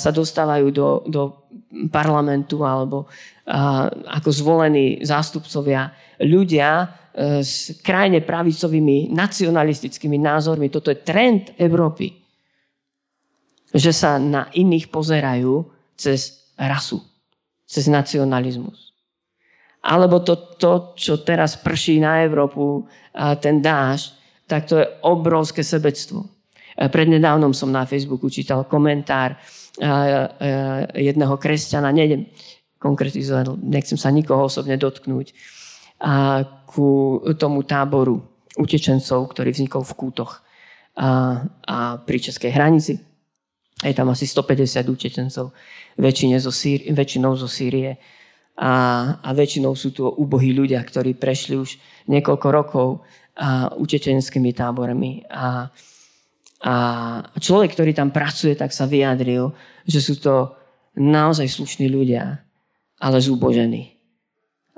sa 0.00 0.08
dostávajú 0.08 0.72
do, 0.72 1.04
do 1.04 1.44
parlamentu 1.92 2.64
alebo 2.64 3.04
ako 4.08 4.32
zvolení 4.32 5.04
zástupcovia 5.04 5.92
ľudia 6.20 6.70
e, 6.80 6.86
s 7.40 7.80
krajne 7.80 8.20
pravicovými 8.20 9.10
nacionalistickými 9.12 10.20
názormi. 10.20 10.68
Toto 10.68 10.92
je 10.92 11.00
trend 11.00 11.56
Európy. 11.56 12.20
Že 13.70 13.92
sa 13.94 14.10
na 14.18 14.50
iných 14.50 14.90
pozerajú 14.90 15.62
cez 15.94 16.50
rasu, 16.58 17.00
cez 17.64 17.86
nacionalizmus. 17.86 18.90
Alebo 19.80 20.20
to, 20.20 20.36
to, 20.60 20.92
čo 20.98 21.24
teraz 21.24 21.56
prší 21.56 22.04
na 22.04 22.20
Európu, 22.20 22.84
ten 23.40 23.64
dáž, 23.64 24.12
tak 24.44 24.68
to 24.68 24.76
je 24.76 24.86
obrovské 25.06 25.64
sebectvo. 25.64 26.28
Prednedávnom 26.76 27.56
som 27.56 27.72
na 27.72 27.88
Facebooku 27.88 28.28
čítal 28.28 28.68
komentár 28.68 29.40
jedného 30.92 31.34
kresťana, 31.40 31.96
nejdem 31.96 32.28
konkretizovať, 32.76 33.56
nechcem 33.60 33.96
sa 33.96 34.12
nikoho 34.12 34.48
osobne 34.48 34.76
dotknúť, 34.76 35.32
a 36.00 36.44
ku 36.64 37.20
tomu 37.36 37.60
táboru 37.62 38.24
utečencov, 38.56 39.30
ktorý 39.30 39.52
vznikol 39.52 39.84
v 39.84 39.96
Kútoch 39.96 40.40
a, 40.96 41.44
a 41.64 41.76
pri 42.00 42.18
Českej 42.18 42.50
hranici. 42.50 42.98
Je 43.80 43.94
tam 43.96 44.12
asi 44.12 44.28
150 44.28 44.84
utečencov, 44.92 45.52
zo 46.40 46.52
Sýr, 46.52 46.84
väčšinou 46.92 47.32
zo 47.36 47.48
Sýrie 47.48 47.96
a, 48.60 48.72
a 49.24 49.28
väčšinou 49.32 49.72
sú 49.72 49.96
to 49.96 50.12
ubohí 50.20 50.52
ľudia, 50.52 50.84
ktorí 50.84 51.16
prešli 51.16 51.56
už 51.56 51.80
niekoľko 52.08 52.48
rokov 52.52 52.88
a, 53.36 53.72
utečenskými 53.72 54.52
tábormi. 54.52 55.24
A, 55.32 55.72
a 56.60 56.74
človek, 57.40 57.72
ktorý 57.72 57.96
tam 57.96 58.12
pracuje, 58.12 58.52
tak 58.52 58.76
sa 58.76 58.84
vyjadril, 58.84 59.56
že 59.88 60.04
sú 60.04 60.20
to 60.20 60.52
naozaj 61.00 61.48
slušní 61.48 61.88
ľudia, 61.88 62.44
ale 63.00 63.16
zúbožení. 63.16 63.99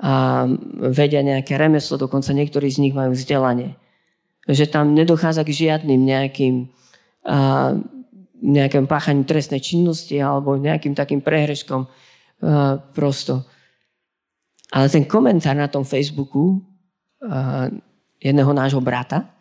A 0.03 0.43
vedia 0.91 1.23
nejaké 1.23 1.55
remeslo, 1.55 1.95
dokonca 1.95 2.35
niektorí 2.35 2.67
z 2.67 2.83
nich 2.83 2.91
majú 2.91 3.15
vzdelanie. 3.15 3.79
Že 4.43 4.67
tam 4.67 4.91
nedochádza 4.91 5.47
k 5.47 5.55
žiadnym 5.55 6.03
nejakým, 6.03 6.67
a, 7.23 7.71
nejakým 8.43 8.83
páchaním 8.83 9.23
trestnej 9.23 9.63
činnosti 9.63 10.19
alebo 10.19 10.59
nejakým 10.59 10.91
takým 10.91 11.23
prehreškom 11.23 11.87
a, 11.87 11.89
prosto. 12.91 13.47
Ale 14.75 14.91
ten 14.91 15.07
komentár 15.07 15.55
na 15.55 15.71
tom 15.71 15.87
Facebooku 15.87 16.59
a, 17.23 17.71
jedného 18.19 18.51
nášho 18.51 18.83
brata 18.83 19.31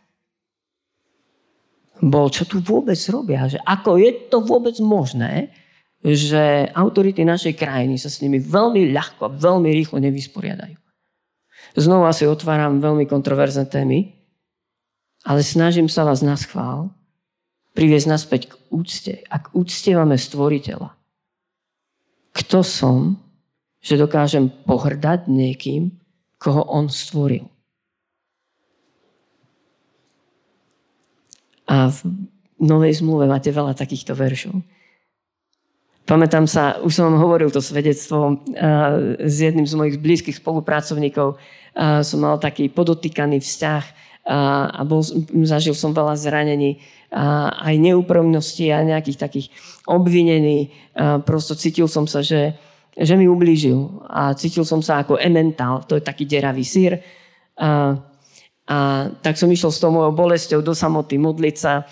bol, 2.02 2.30
čo 2.30 2.46
tu 2.46 2.58
vôbec 2.62 2.98
robia, 3.10 3.46
že 3.46 3.58
ako 3.62 3.98
je 3.98 4.10
to 4.26 4.42
vôbec 4.42 4.74
možné, 4.82 5.54
že 6.02 6.66
autority 6.74 7.22
našej 7.22 7.54
krajiny 7.54 7.94
sa 7.94 8.10
s 8.10 8.18
nimi 8.18 8.42
veľmi 8.42 8.90
ľahko 8.90 9.30
a 9.30 9.34
veľmi 9.34 9.70
rýchlo 9.70 10.02
nevysporiadajú. 10.02 10.74
Znova 11.78 12.10
si 12.10 12.26
otváram 12.26 12.82
veľmi 12.82 13.06
kontroverzné 13.06 13.70
témy, 13.70 14.12
ale 15.22 15.46
snažím 15.46 15.86
sa 15.86 16.02
vás 16.02 16.20
na 16.20 16.34
schvál 16.34 16.90
priviesť 17.72 18.06
naspäť 18.10 18.42
k 18.50 18.54
úcte. 18.68 19.12
Ak 19.30 19.54
úctievame 19.54 20.18
stvoriteľa, 20.18 20.92
kto 22.32 22.58
som, 22.66 23.16
že 23.78 23.96
dokážem 23.96 24.50
pohrdať 24.66 25.30
niekým, 25.30 25.94
koho 26.36 26.66
on 26.66 26.90
stvoril. 26.90 27.46
A 31.70 31.88
v 31.88 32.28
Novej 32.62 33.00
zmluve 33.00 33.30
máte 33.30 33.48
veľa 33.54 33.72
takýchto 33.74 34.12
veršov. 34.14 34.54
Pamätám 36.02 36.50
sa, 36.50 36.82
už 36.82 36.92
som 36.98 37.14
vám 37.14 37.22
hovoril 37.22 37.54
to 37.54 37.62
svedectvo 37.62 38.42
s 39.22 39.36
jedným 39.38 39.66
z 39.70 39.74
mojich 39.78 39.96
blízkych 40.02 40.42
spolupracovníkov. 40.42 41.38
Som 42.02 42.18
mal 42.26 42.42
taký 42.42 42.66
podotýkaný 42.68 43.38
vzťah 43.38 43.84
a 44.74 44.82
bol, 44.82 45.06
zažil 45.46 45.78
som 45.78 45.94
veľa 45.94 46.18
zranení, 46.18 46.82
a 47.12 47.52
aj 47.68 47.74
neúpromnosti 47.76 48.72
a 48.72 48.80
nejakých 48.82 49.20
takých 49.20 49.46
obvinení. 49.84 50.72
Prosto 51.28 51.52
cítil 51.52 51.84
som 51.84 52.08
sa, 52.08 52.24
že, 52.24 52.56
že 52.96 53.14
mi 53.20 53.28
ublížil 53.28 54.02
a 54.08 54.32
cítil 54.32 54.64
som 54.64 54.80
sa 54.80 55.04
ako 55.04 55.20
ementál, 55.20 55.84
to 55.84 56.00
je 56.00 56.02
taký 56.02 56.24
deravý 56.24 56.64
sír. 56.64 57.04
A, 57.60 58.00
a 58.64 58.78
tak 59.20 59.36
som 59.36 59.52
išiel 59.52 59.68
s 59.68 59.78
tou 59.78 59.92
mojou 59.92 60.16
bolesťou 60.16 60.64
do 60.64 60.72
samoty 60.72 61.20
modliť 61.20 61.56
sa 61.60 61.84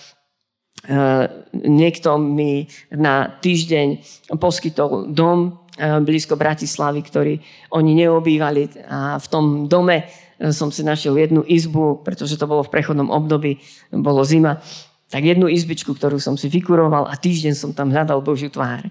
niekto 1.53 2.17
mi 2.17 2.65
na 2.89 3.29
týždeň 3.29 4.01
poskytol 4.41 5.13
dom 5.13 5.61
eh, 5.77 6.01
blízko 6.01 6.41
Bratislavy, 6.41 7.01
ktorý 7.05 7.35
oni 7.77 7.93
neobývali 8.01 8.89
a 8.89 9.21
v 9.21 9.27
tom 9.29 9.45
dome 9.69 10.09
eh, 10.09 10.53
som 10.53 10.73
si 10.73 10.81
našiel 10.81 11.21
jednu 11.21 11.45
izbu, 11.45 12.01
pretože 12.01 12.41
to 12.41 12.49
bolo 12.49 12.65
v 12.65 12.73
prechodnom 12.73 13.13
období, 13.13 13.61
bolo 13.93 14.25
zima, 14.25 14.65
tak 15.11 15.27
jednu 15.27 15.51
izbičku, 15.51 15.93
ktorú 15.93 16.17
som 16.17 16.39
si 16.39 16.49
vykuroval 16.49 17.11
a 17.11 17.15
týždeň 17.19 17.53
som 17.53 17.71
tam 17.77 17.93
hľadal 17.93 18.23
Božiu 18.25 18.49
tvár. 18.49 18.87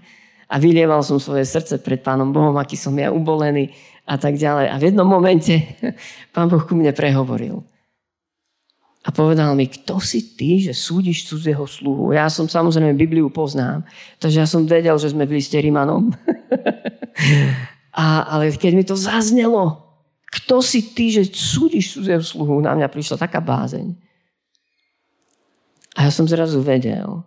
A 0.50 0.58
vylieval 0.58 1.06
som 1.06 1.22
svoje 1.22 1.46
srdce 1.46 1.78
pred 1.78 2.02
Pánom 2.02 2.34
Bohom, 2.34 2.58
aký 2.58 2.74
som 2.74 2.98
ja 2.98 3.14
ubolený 3.14 3.70
a 4.10 4.18
tak 4.18 4.34
ďalej. 4.34 4.66
A 4.74 4.76
v 4.82 4.86
jednom 4.90 5.06
momente 5.06 5.54
Pán 6.34 6.50
Boh 6.50 6.62
ku 6.66 6.74
mne 6.74 6.90
prehovoril 6.92 7.62
a 9.00 9.16
povedal 9.16 9.56
mi, 9.56 9.72
kto 9.72 10.04
si 10.04 10.36
ty, 10.36 10.60
že 10.60 10.76
súdiš 10.76 11.32
cudzieho 11.32 11.64
sluhu. 11.64 12.12
Ja 12.12 12.28
som 12.28 12.52
samozrejme 12.52 13.00
Bibliu 13.00 13.32
poznám, 13.32 13.88
takže 14.20 14.44
ja 14.44 14.48
som 14.48 14.68
vedel, 14.68 14.92
že 15.00 15.16
sme 15.16 15.24
v 15.24 15.40
liste 15.40 15.56
Rimanom. 15.56 16.12
a, 17.96 18.28
ale 18.28 18.52
keď 18.52 18.72
mi 18.76 18.84
to 18.84 19.00
zaznelo, 19.00 19.88
kto 20.28 20.60
si 20.60 20.92
ty, 20.92 21.16
že 21.16 21.32
súdiš 21.32 21.96
cudzieho 21.96 22.20
sluhu, 22.20 22.60
na 22.60 22.76
mňa 22.76 22.92
prišla 22.92 23.24
taká 23.24 23.40
bázeň. 23.40 23.96
A 25.96 26.06
ja 26.08 26.12
som 26.12 26.28
zrazu 26.28 26.60
vedel, 26.60 27.24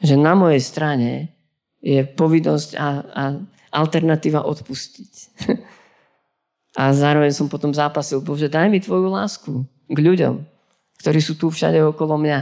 že 0.00 0.16
na 0.16 0.32
mojej 0.32 0.60
strane 0.64 1.36
je 1.84 2.00
povinnosť 2.00 2.80
a, 2.80 2.88
a 3.12 3.22
alternatíva 3.76 4.40
odpustiť. 4.40 5.12
a 6.80 6.96
zároveň 6.96 7.28
som 7.36 7.44
potom 7.44 7.76
zápasil, 7.76 8.24
Bože, 8.24 8.48
daj 8.48 8.72
mi 8.72 8.80
tvoju 8.80 9.12
lásku 9.12 9.68
k 9.88 9.98
ľuďom, 9.98 10.34
ktorí 11.00 11.18
sú 11.20 11.36
tu 11.36 11.52
všade 11.52 11.80
okolo 11.84 12.16
mňa. 12.20 12.40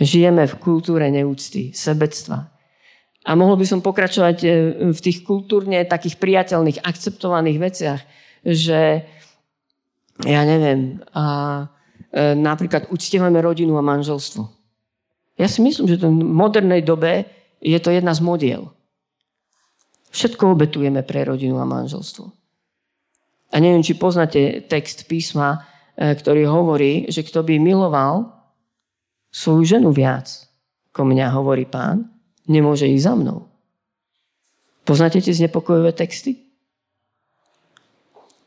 Žijeme 0.00 0.44
v 0.50 0.54
kultúre 0.58 1.06
neúcty, 1.12 1.70
sebectva. 1.70 2.50
A 3.24 3.30
mohol 3.38 3.56
by 3.56 3.64
som 3.64 3.80
pokračovať 3.80 4.36
e, 4.44 4.48
v 4.92 5.00
tých 5.00 5.24
kultúrne 5.24 5.80
takých 5.88 6.20
priateľných, 6.20 6.84
akceptovaných 6.84 7.58
veciach, 7.62 8.00
že 8.44 9.08
ja 10.20 10.42
neviem, 10.44 11.00
a, 11.16 11.24
e, 12.12 12.36
napríklad 12.36 12.92
uctievame 12.92 13.40
rodinu 13.40 13.80
a 13.80 13.86
manželstvo. 13.86 14.44
Ja 15.40 15.48
si 15.48 15.64
myslím, 15.64 15.88
že 15.88 15.98
v 16.04 16.12
modernej 16.12 16.84
dobe 16.84 17.26
je 17.64 17.78
to 17.80 17.90
jedna 17.90 18.12
z 18.12 18.20
modiel. 18.20 18.70
Všetko 20.14 20.54
obetujeme 20.54 21.02
pre 21.02 21.26
rodinu 21.26 21.58
a 21.58 21.66
manželstvo. 21.66 22.43
A 23.52 23.60
neviem, 23.60 23.84
či 23.84 23.98
poznáte 23.98 24.64
text 24.64 25.04
písma, 25.10 25.68
e, 25.98 26.14
ktorý 26.16 26.48
hovorí, 26.48 27.10
že 27.10 27.26
kto 27.26 27.44
by 27.44 27.60
miloval 27.60 28.32
svoju 29.34 29.78
ženu 29.78 29.90
viac, 29.90 30.30
ako 30.94 31.10
mňa 31.10 31.26
hovorí 31.34 31.66
pán, 31.66 32.06
nemôže 32.46 32.86
ísť 32.86 33.04
za 33.04 33.14
mnou. 33.18 33.38
Poznáte 34.84 35.18
tie 35.18 35.34
znepokojové 35.34 35.96
texty? 35.96 36.44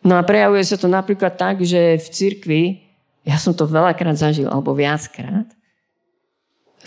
No 0.05 0.15
a 0.15 0.23
prejavuje 0.23 0.63
sa 0.63 0.79
to 0.79 0.87
napríklad 0.87 1.35
tak, 1.35 1.59
že 1.65 1.99
v 1.99 2.07
cirkvi, 2.07 2.63
ja 3.27 3.35
som 3.35 3.51
to 3.51 3.67
veľakrát 3.67 4.15
zažil, 4.15 4.47
alebo 4.47 4.71
viackrát, 4.71 5.51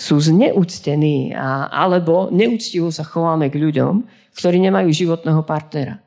sú 0.01 0.16
zneúctení 0.16 1.37
a, 1.37 1.68
alebo 1.68 2.33
neúctivo 2.33 2.88
sa 2.88 3.05
chováme 3.05 3.53
k 3.53 3.61
ľuďom, 3.61 4.01
ktorí 4.33 4.57
nemajú 4.64 4.88
životného 4.88 5.44
partnera. 5.44 6.01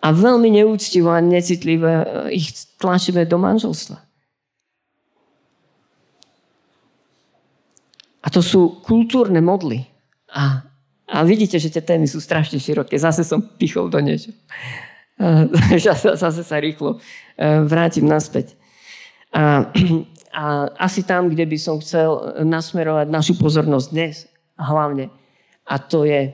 A 0.00 0.08
veľmi 0.16 0.48
neúctivo 0.48 1.12
a 1.12 1.20
necitlivé 1.20 1.92
e, 1.92 2.06
ich 2.40 2.56
tlačíme 2.80 3.28
do 3.28 3.36
manželstva. 3.36 4.00
A 8.20 8.26
to 8.28 8.40
sú 8.44 8.80
kultúrne 8.84 9.40
modly. 9.40 9.84
A, 10.32 10.64
a 11.08 11.16
vidíte, 11.24 11.56
že 11.56 11.72
tie 11.72 11.84
témy 11.84 12.08
sú 12.08 12.20
strašne 12.20 12.60
široké. 12.60 12.96
Zase 12.96 13.24
som 13.24 13.40
pichol 13.40 13.88
do 13.92 14.00
niečo. 14.00 14.32
Zase 16.16 16.42
sa 16.44 16.56
rýchlo 16.56 16.96
e, 16.96 16.98
vrátim 17.68 18.08
naspäť. 18.08 18.56
A, 19.36 19.68
a 20.40 20.44
asi 20.80 21.04
tam, 21.04 21.28
kde 21.28 21.44
by 21.44 21.58
som 21.60 21.76
chcel 21.80 22.40
nasmerovať 22.40 23.06
našu 23.12 23.34
pozornosť 23.36 23.88
dnes, 23.92 24.24
hlavne, 24.56 25.12
a 25.68 25.76
to 25.76 26.08
je, 26.08 26.32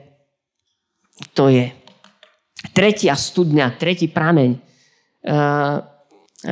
to 1.35 1.51
je 1.51 1.71
tretia 2.73 3.13
studňa, 3.13 3.77
tretí 3.77 4.09
prameň, 4.09 4.57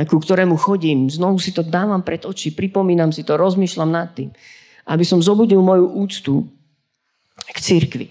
ku 0.10 0.18
ktorému 0.18 0.58
chodím. 0.58 1.10
Znovu 1.10 1.38
si 1.38 1.54
to 1.54 1.62
dávam 1.62 2.02
pred 2.02 2.26
oči, 2.26 2.54
pripomínam 2.54 3.14
si 3.14 3.22
to, 3.22 3.38
rozmýšľam 3.38 3.90
nad 3.90 4.14
tým, 4.14 4.30
aby 4.90 5.04
som 5.06 5.22
zobudil 5.22 5.62
moju 5.62 5.86
úctu 5.98 6.34
k 7.46 7.58
církvi. 7.58 8.08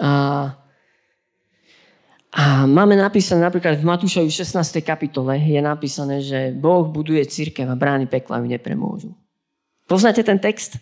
A, 0.00 0.10
a 2.32 2.44
máme 2.64 2.96
napísané 2.96 3.44
napríklad 3.44 3.76
v 3.78 3.86
Matúšovi 3.86 4.32
16. 4.32 4.80
kapitole 4.80 5.36
je 5.36 5.60
napísané, 5.60 6.24
že 6.24 6.50
Boh 6.56 6.88
buduje 6.88 7.22
církev 7.28 7.68
a 7.68 7.76
brány 7.76 8.08
pekla 8.08 8.40
ju 8.40 8.46
nepremôžu. 8.48 9.10
Poznáte 9.84 10.24
ten 10.24 10.40
text? 10.40 10.80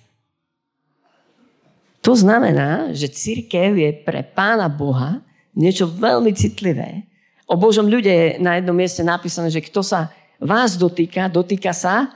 To 2.00 2.16
znamená, 2.16 2.96
že 2.96 3.12
církev 3.12 3.76
je 3.76 3.90
pre 3.92 4.24
pána 4.24 4.72
Boha 4.72 5.20
niečo 5.54 5.90
veľmi 5.90 6.30
citlivé. 6.34 7.06
O 7.50 7.58
Božom 7.58 7.90
ľude 7.90 8.10
je 8.10 8.28
na 8.38 8.58
jednom 8.58 8.76
mieste 8.76 9.02
napísané, 9.02 9.50
že 9.50 9.64
kto 9.64 9.82
sa 9.82 10.14
vás 10.38 10.78
dotýka, 10.78 11.26
dotýka 11.26 11.74
sa 11.74 12.08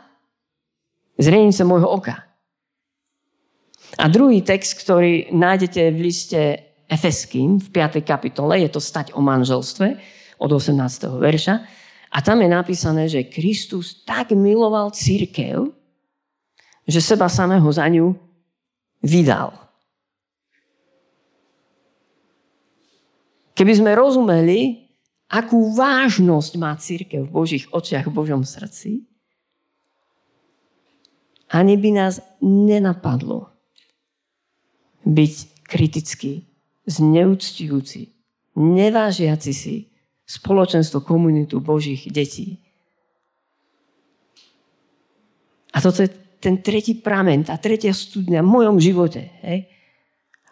zrenice 1.19 1.67
môjho 1.67 1.91
oka. 1.91 2.23
A 3.99 4.11
druhý 4.11 4.43
text, 4.43 4.79
ktorý 4.83 5.31
nájdete 5.31 5.83
v 5.95 5.99
liste 6.03 6.41
Efeským 6.91 7.63
v 7.63 7.69
5. 7.71 8.03
kapitole, 8.03 8.59
je 8.63 8.71
to 8.71 8.83
stať 8.83 9.15
o 9.15 9.23
manželstve 9.23 9.87
od 10.39 10.51
18. 10.51 10.75
verša. 11.19 11.55
A 12.15 12.19
tam 12.23 12.39
je 12.43 12.49
napísané, 12.51 13.11
že 13.11 13.27
Kristus 13.27 14.07
tak 14.07 14.31
miloval 14.35 14.95
církev, 14.95 15.67
že 16.87 17.01
seba 17.03 17.27
samého 17.27 17.67
za 17.75 17.87
ňu 17.91 18.15
vydal. 19.03 19.64
Keby 23.65 23.81
sme 23.81 23.97
rozumeli, 23.97 24.93
akú 25.33 25.73
vážnosť 25.73 26.53
má 26.61 26.77
církev 26.77 27.25
v 27.25 27.33
Božích 27.33 27.65
očiach, 27.73 28.05
v 28.05 28.13
Božom 28.13 28.45
srdci, 28.45 29.09
ani 31.49 31.81
by 31.81 31.97
nás 31.97 32.21
nenapadlo, 32.45 33.49
byť 35.09 35.65
kritický, 35.65 36.45
zneúctujúci, 36.85 38.13
nevážiaci 38.53 39.53
si 39.57 39.89
spoločenstvo, 40.29 41.01
komunitu 41.01 41.57
Božích 41.65 42.05
detí. 42.13 42.61
A 45.73 45.81
toto 45.81 46.05
je 46.05 46.13
ten 46.37 46.61
tretí 46.61 47.01
pramen, 47.01 47.49
tá 47.49 47.57
tretia 47.57 47.97
studňa 47.97 48.45
v 48.45 48.53
mojom 48.61 48.77
živote. 48.77 49.33
Hej? 49.41 49.73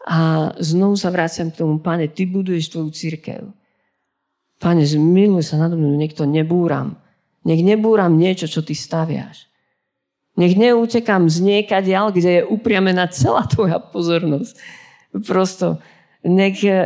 A 0.02 0.50
znovu 0.58 0.98
sa 0.98 1.14
vraciam 1.14 1.54
k 1.54 1.62
tomu, 1.62 1.78
pane, 1.78 2.10
ty 2.10 2.26
buduješ 2.26 2.74
tvoju 2.74 2.90
církev. 2.90 3.42
Pane, 4.58 4.82
zmiluj 4.82 5.46
sa 5.46 5.58
nado 5.58 5.78
mnou, 5.78 5.94
nech 5.94 6.14
to 6.14 6.26
nebúram. 6.26 6.98
Nech 7.42 7.62
nebúram 7.62 8.14
niečo, 8.18 8.46
čo 8.46 8.62
ty 8.62 8.74
staviaš. 8.74 9.50
Nech 10.38 10.56
neutekám 10.56 11.28
z 11.28 11.38
niekadiaľ, 11.44 12.14
kde 12.14 12.30
je 12.40 12.42
upriamená 12.46 13.10
celá 13.10 13.44
tvoja 13.46 13.78
pozornosť. 13.78 14.54
Prosto, 15.26 15.82
nech 16.24 16.62
e, 16.64 16.78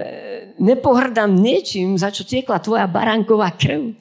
nepohrdám 0.59 1.31
niečím, 1.31 1.95
za 2.01 2.11
čo 2.11 2.27
tiekla 2.27 2.59
tvoja 2.59 2.89
baránková 2.91 3.55
krv. 3.55 3.95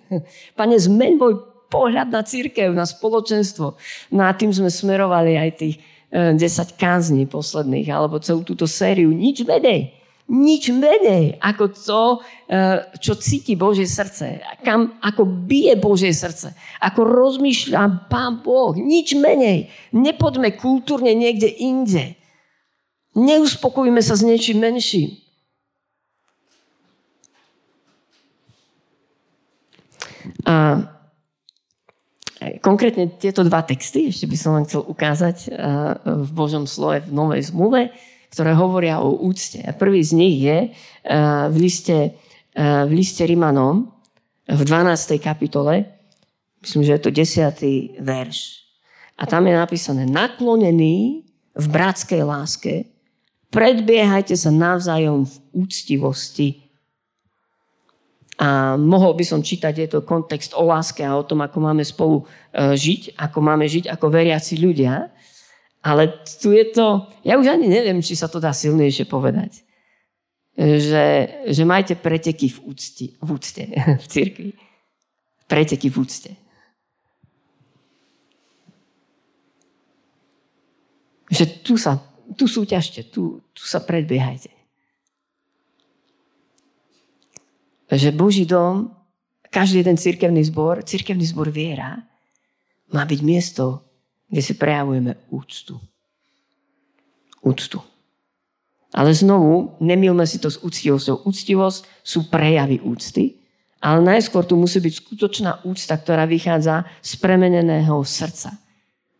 Pane, 0.60 0.76
zmeň 0.76 1.12
môj 1.20 1.34
pohľad 1.70 2.10
na 2.10 2.24
církev, 2.24 2.72
na 2.72 2.88
spoločenstvo. 2.88 3.76
No 4.16 4.22
a 4.24 4.32
tým 4.34 4.56
sme 4.56 4.72
smerovali 4.72 5.36
aj 5.36 5.50
tých 5.60 5.76
10 6.12 6.38
e, 6.38 6.74
kázní 6.78 7.24
posledných, 7.26 7.88
alebo 7.90 8.22
celú 8.22 8.46
túto 8.46 8.70
sériu. 8.70 9.12
Nič 9.12 9.44
menej. 9.44 9.96
Nič 10.26 10.74
menej 10.74 11.38
ako 11.38 11.66
to, 11.70 12.04
e, 12.50 12.62
čo 12.98 13.14
cíti 13.14 13.54
Božie 13.54 13.86
srdce. 13.86 14.42
Kam, 14.66 14.98
ako 14.98 15.22
bije 15.26 15.78
Božie 15.78 16.14
srdce. 16.18 16.58
Ako 16.82 17.06
rozmýšľa 17.06 18.10
Pán 18.10 18.42
Boh. 18.42 18.74
Nič 18.74 19.14
menej. 19.14 19.70
Nepodme 19.94 20.50
kultúrne 20.58 21.14
niekde 21.14 21.46
inde. 21.46 22.18
Neuspokojíme 23.14 24.02
sa 24.02 24.18
s 24.18 24.26
niečím 24.26 24.66
menším. 24.66 25.14
A 30.50 30.95
Konkrétne 32.62 33.10
tieto 33.18 33.42
dva 33.42 33.66
texty, 33.66 34.12
ešte 34.12 34.30
by 34.30 34.38
som 34.38 34.52
len 34.60 34.66
chcel 34.70 34.86
ukázať 34.86 35.38
eh, 35.46 35.52
v 36.06 36.30
Božom 36.36 36.70
slove 36.70 37.06
v 37.06 37.12
Novej 37.14 37.50
zmluve, 37.50 37.90
ktoré 38.30 38.52
hovoria 38.54 39.00
o 39.00 39.16
úcte. 39.16 39.64
A 39.64 39.72
prvý 39.72 40.04
z 40.04 40.12
nich 40.14 40.38
je 40.44 40.70
eh, 40.70 40.74
v 41.50 41.56
liste, 41.58 42.14
eh, 42.54 42.84
v 42.86 42.92
liste 42.92 43.24
Rimanom 43.24 43.90
v 44.46 44.62
12. 44.62 45.18
kapitole, 45.18 45.90
myslím, 46.62 46.86
že 46.86 46.94
je 46.98 47.02
to 47.02 47.12
10. 47.12 48.04
verš. 48.04 48.68
A 49.16 49.24
tam 49.26 49.48
je 49.48 49.56
napísané, 49.56 50.04
naklonený 50.06 51.24
v 51.56 51.66
bratskej 51.72 52.22
láske, 52.28 52.92
predbiehajte 53.48 54.36
sa 54.36 54.52
navzájom 54.52 55.24
v 55.24 55.36
úctivosti, 55.56 56.65
a 58.36 58.76
mohol 58.76 59.16
by 59.16 59.24
som 59.24 59.40
čítať, 59.40 59.74
je 59.76 59.88
kontext 60.04 60.52
o 60.60 60.68
láske 60.68 61.00
a 61.00 61.16
o 61.16 61.24
tom, 61.24 61.40
ako 61.40 61.58
máme 61.64 61.84
spolu 61.88 62.28
e, 62.52 62.76
žiť, 62.76 63.16
ako 63.16 63.40
máme 63.40 63.64
žiť 63.64 63.88
ako 63.88 64.12
veriaci 64.12 64.60
ľudia. 64.60 65.08
Ale 65.80 66.20
tu 66.42 66.52
je 66.52 66.68
to, 66.76 67.08
ja 67.24 67.40
už 67.40 67.48
ani 67.48 67.72
neviem, 67.72 68.04
či 68.04 68.18
sa 68.18 68.28
to 68.28 68.44
dá 68.44 68.52
silnejšie 68.52 69.08
povedať. 69.08 69.64
Že, 70.56 71.08
že 71.48 71.64
majte 71.64 71.96
preteky 71.96 72.52
v 72.52 72.60
úcte, 72.76 73.06
v 73.16 73.30
úcte, 73.32 73.64
v 74.04 74.06
cirkvi. 74.08 74.52
Preteky 75.48 75.88
v 75.88 75.96
úcte. 75.96 76.32
Že 81.32 81.46
tu 81.64 81.80
sa, 81.80 82.04
tu 82.36 82.52
súťažte, 82.52 83.08
tu, 83.16 83.40
tu 83.56 83.64
sa 83.64 83.80
predbiehajte. 83.80 84.55
Že 87.92 88.10
Boží 88.16 88.46
dom, 88.50 88.90
každý 89.54 89.86
jeden 89.86 89.98
cirkevný 89.98 90.42
zbor, 90.44 90.82
cirkevný 90.84 91.26
zbor 91.26 91.54
viera, 91.54 92.02
má 92.92 93.06
byť 93.06 93.20
miesto, 93.22 93.86
kde 94.30 94.42
si 94.42 94.54
prejavujeme 94.58 95.16
úctu. 95.30 95.78
Úctu. 97.46 97.80
Ale 98.96 99.14
znovu, 99.14 99.78
nemilme 99.80 100.24
si 100.26 100.42
to 100.42 100.50
s 100.50 100.58
úctivosťou. 100.64 101.28
Úctivosť 101.28 101.82
sú 102.02 102.32
prejavy 102.32 102.82
úcty, 102.82 103.38
ale 103.84 104.02
najskôr 104.02 104.48
tu 104.48 104.58
musí 104.58 104.82
byť 104.82 104.94
skutočná 104.98 105.52
úcta, 105.68 105.94
ktorá 105.94 106.26
vychádza 106.26 106.90
z 107.06 107.12
premeneného 107.22 108.02
srdca. 108.02 108.56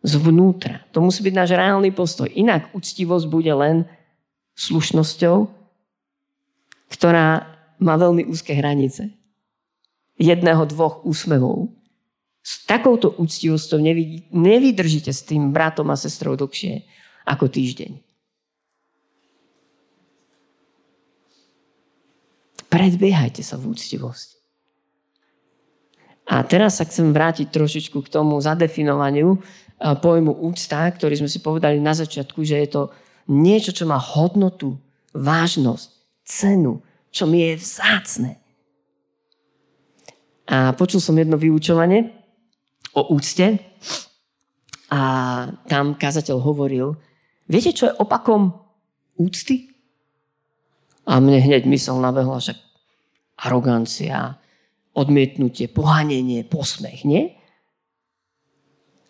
Zvnútra. 0.02 0.86
To 0.90 1.02
musí 1.02 1.22
byť 1.22 1.34
náš 1.34 1.50
reálny 1.54 1.90
postoj. 1.94 2.26
Inak 2.30 2.74
úctivosť 2.74 3.26
bude 3.30 3.52
len 3.52 3.76
slušnosťou, 4.56 5.50
ktorá 6.90 7.55
má 7.82 7.94
veľmi 8.00 8.26
úzke 8.28 8.56
hranice. 8.56 9.12
Jedného, 10.16 10.64
dvoch 10.64 11.04
úsmevov. 11.04 11.68
S 12.46 12.62
takouto 12.64 13.10
úctivosťou 13.18 13.82
nevydržíte 14.30 15.10
s 15.10 15.26
tým 15.26 15.50
bratom 15.50 15.90
a 15.90 15.98
sestrou 15.98 16.38
dlhšie 16.38 16.86
ako 17.26 17.50
týždeň. 17.50 17.98
Predbiehajte 22.70 23.42
sa 23.42 23.58
v 23.58 23.74
úctivosti. 23.74 24.38
A 26.26 26.42
teraz 26.42 26.78
sa 26.78 26.84
chcem 26.86 27.14
vrátiť 27.14 27.50
trošičku 27.54 28.02
k 28.02 28.10
tomu 28.10 28.38
zadefinovaniu 28.42 29.38
pojmu 29.78 30.42
úcta, 30.42 30.86
ktorý 30.90 31.22
sme 31.22 31.30
si 31.30 31.38
povedali 31.38 31.78
na 31.78 31.94
začiatku, 31.94 32.42
že 32.42 32.62
je 32.62 32.68
to 32.70 32.82
niečo, 33.30 33.70
čo 33.74 33.86
má 33.86 33.98
hodnotu, 33.98 34.78
vážnosť, 35.14 35.88
cenu, 36.26 36.82
čo 37.16 37.24
mi 37.24 37.40
je 37.40 37.56
vzácne. 37.56 38.36
A 40.52 40.76
počul 40.76 41.00
som 41.00 41.16
jedno 41.16 41.40
vyučovanie 41.40 42.12
o 42.92 43.16
úcte 43.16 43.56
a 44.92 45.00
tam 45.64 45.96
kazateľ 45.96 46.36
hovoril, 46.44 46.92
viete, 47.48 47.72
čo 47.72 47.88
je 47.88 47.96
opakom 47.96 48.52
úcty? 49.16 49.72
A 51.08 51.16
mne 51.16 51.40
hneď 51.40 51.64
mysel 51.72 51.96
nabehla, 51.96 52.36
že 52.36 52.52
arogancia, 53.40 54.36
odmietnutie, 54.92 55.72
pohanenie, 55.72 56.44
posmech, 56.44 57.08
nie? 57.08 57.32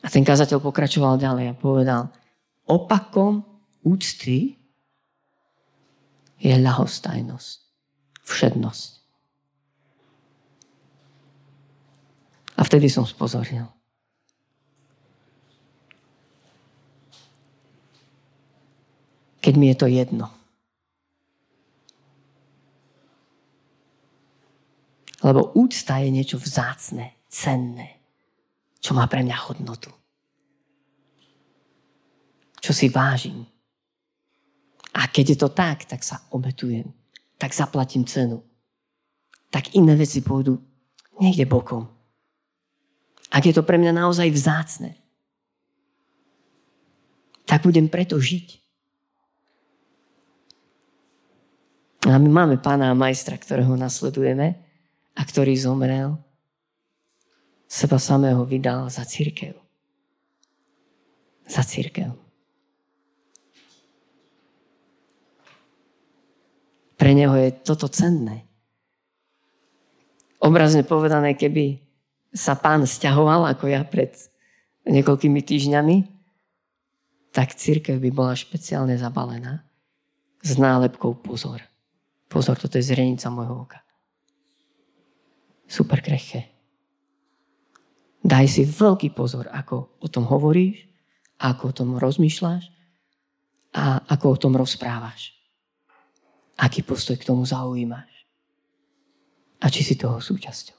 A 0.01 0.07
ten 0.07 0.23
kazateľ 0.23 0.63
pokračoval 0.63 1.19
ďalej 1.19 1.53
a 1.53 1.59
povedal, 1.59 2.15
opakom 2.71 3.43
úcty 3.83 4.55
je 6.39 6.55
ľahostajnosť 6.55 7.66
všednosť. 8.27 8.91
A 12.57 12.61
vtedy 12.67 12.91
som 12.91 13.07
spozornil. 13.07 13.71
Keď 19.39 19.55
mi 19.55 19.71
je 19.71 19.77
to 19.79 19.87
jedno. 19.87 20.27
Lebo 25.23 25.55
úcta 25.55 26.03
je 26.03 26.11
niečo 26.11 26.43
vzácne, 26.43 27.15
cenné, 27.31 28.03
čo 28.83 28.91
má 28.95 29.07
pre 29.07 29.23
mňa 29.23 29.39
hodnotu. 29.47 29.91
Čo 32.59 32.73
si 32.75 32.91
vážim. 32.91 33.47
A 34.97 35.07
keď 35.07 35.37
je 35.37 35.39
to 35.39 35.49
tak, 35.55 35.87
tak 35.87 36.03
sa 36.03 36.27
obetujem 36.35 37.06
tak 37.37 37.53
zaplatím 37.53 38.05
cenu. 38.05 38.43
Tak 39.53 39.77
iné 39.77 39.97
veci 39.97 40.21
pôjdu 40.21 40.61
niekde 41.21 41.49
bokom. 41.49 41.89
Ak 43.33 43.45
je 43.45 43.53
to 43.53 43.65
pre 43.65 43.77
mňa 43.77 43.93
naozaj 43.93 44.29
vzácne, 44.33 44.97
tak 47.47 47.63
budem 47.63 47.87
preto 47.87 48.19
žiť. 48.19 48.63
A 52.07 52.19
my 52.23 52.31
máme 52.31 52.57
pána 52.63 52.95
a 52.95 52.99
majstra, 52.99 53.35
ktorého 53.35 53.75
nasledujeme 53.75 54.55
a 55.17 55.23
ktorý 55.27 55.59
zomrel, 55.59 56.15
seba 57.67 57.99
samého 57.99 58.47
vydal 58.47 58.87
za 58.87 59.03
církev. 59.03 59.59
Za 61.51 61.67
církev. 61.67 62.26
Pre 66.97 67.13
neho 67.13 67.37
je 67.37 67.53
toto 67.61 67.89
cenné. 67.93 68.49
Obrazne 70.41 70.85
povedané, 70.85 71.37
keby 71.37 71.81
sa 72.33 72.57
pán 72.57 72.85
stiahoval, 72.85 73.49
ako 73.49 73.69
ja 73.69 73.85
pred 73.85 74.13
niekoľkými 74.89 75.41
týždňami, 75.41 75.97
tak 77.33 77.53
církev 77.53 78.01
by 78.01 78.11
bola 78.13 78.33
špeciálne 78.33 78.97
zabalená 78.97 79.65
s 80.41 80.57
nálepkou 80.57 81.21
pozor. 81.21 81.61
Pozor, 82.33 82.57
toto 82.57 82.81
je 82.81 82.89
zrenica 82.89 83.29
môjho 83.29 83.69
oka. 83.69 83.81
Super 85.69 86.01
krehké. 86.01 86.49
Daj 88.25 88.47
si 88.49 88.63
veľký 88.65 89.13
pozor, 89.13 89.47
ako 89.53 90.01
o 90.03 90.09
tom 90.09 90.25
hovoríš, 90.27 90.89
ako 91.39 91.63
o 91.71 91.77
tom 91.77 91.89
rozmýšľaš, 92.01 92.73
a 93.77 94.01
ako 94.09 94.27
o 94.33 94.41
tom 94.41 94.53
rozprávaš. 94.57 95.36
Aký 96.57 96.81
postoj 96.81 97.21
k 97.21 97.29
tomu 97.29 97.45
zaujímaš. 97.45 98.09
A 99.61 99.69
či 99.69 99.85
si 99.85 99.97
toho 99.97 100.21
súčasťou. 100.21 100.77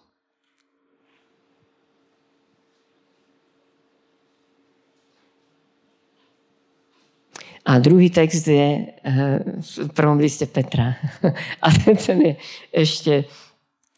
A 7.67 7.83
druhý 7.83 8.07
text 8.07 8.47
je 8.47 8.67
eh, 8.79 9.39
v 9.59 9.91
prvom 9.91 10.15
liste 10.15 10.47
Petra. 10.47 10.95
A 11.63 11.67
ten 11.75 12.17
je 12.23 12.33
ešte, 12.71 13.27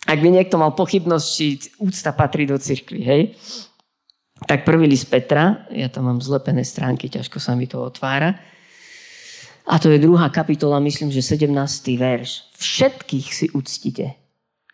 ak 0.10 0.18
by 0.18 0.30
niekto 0.34 0.58
mal 0.58 0.74
pochybnosť, 0.74 1.26
či 1.30 1.46
úcta 1.78 2.10
patrí 2.18 2.50
do 2.50 2.58
cirkvi, 2.58 3.02
hej? 3.06 3.22
Tak 4.50 4.66
prvý 4.66 4.90
list 4.90 5.06
Petra, 5.14 5.70
ja 5.70 5.86
tam 5.86 6.10
mám 6.10 6.18
zlepené 6.18 6.66
stránky, 6.66 7.14
ťažko 7.14 7.38
sa 7.38 7.54
mi 7.54 7.70
to 7.70 7.78
otvára. 7.78 8.42
A 9.70 9.78
to 9.78 9.94
je 9.94 10.02
druhá 10.02 10.34
kapitola, 10.34 10.82
myslím, 10.82 11.14
že 11.14 11.22
17. 11.22 11.54
verš. 11.94 12.50
Všetkých 12.58 13.28
si 13.30 13.46
uctite. 13.54 14.18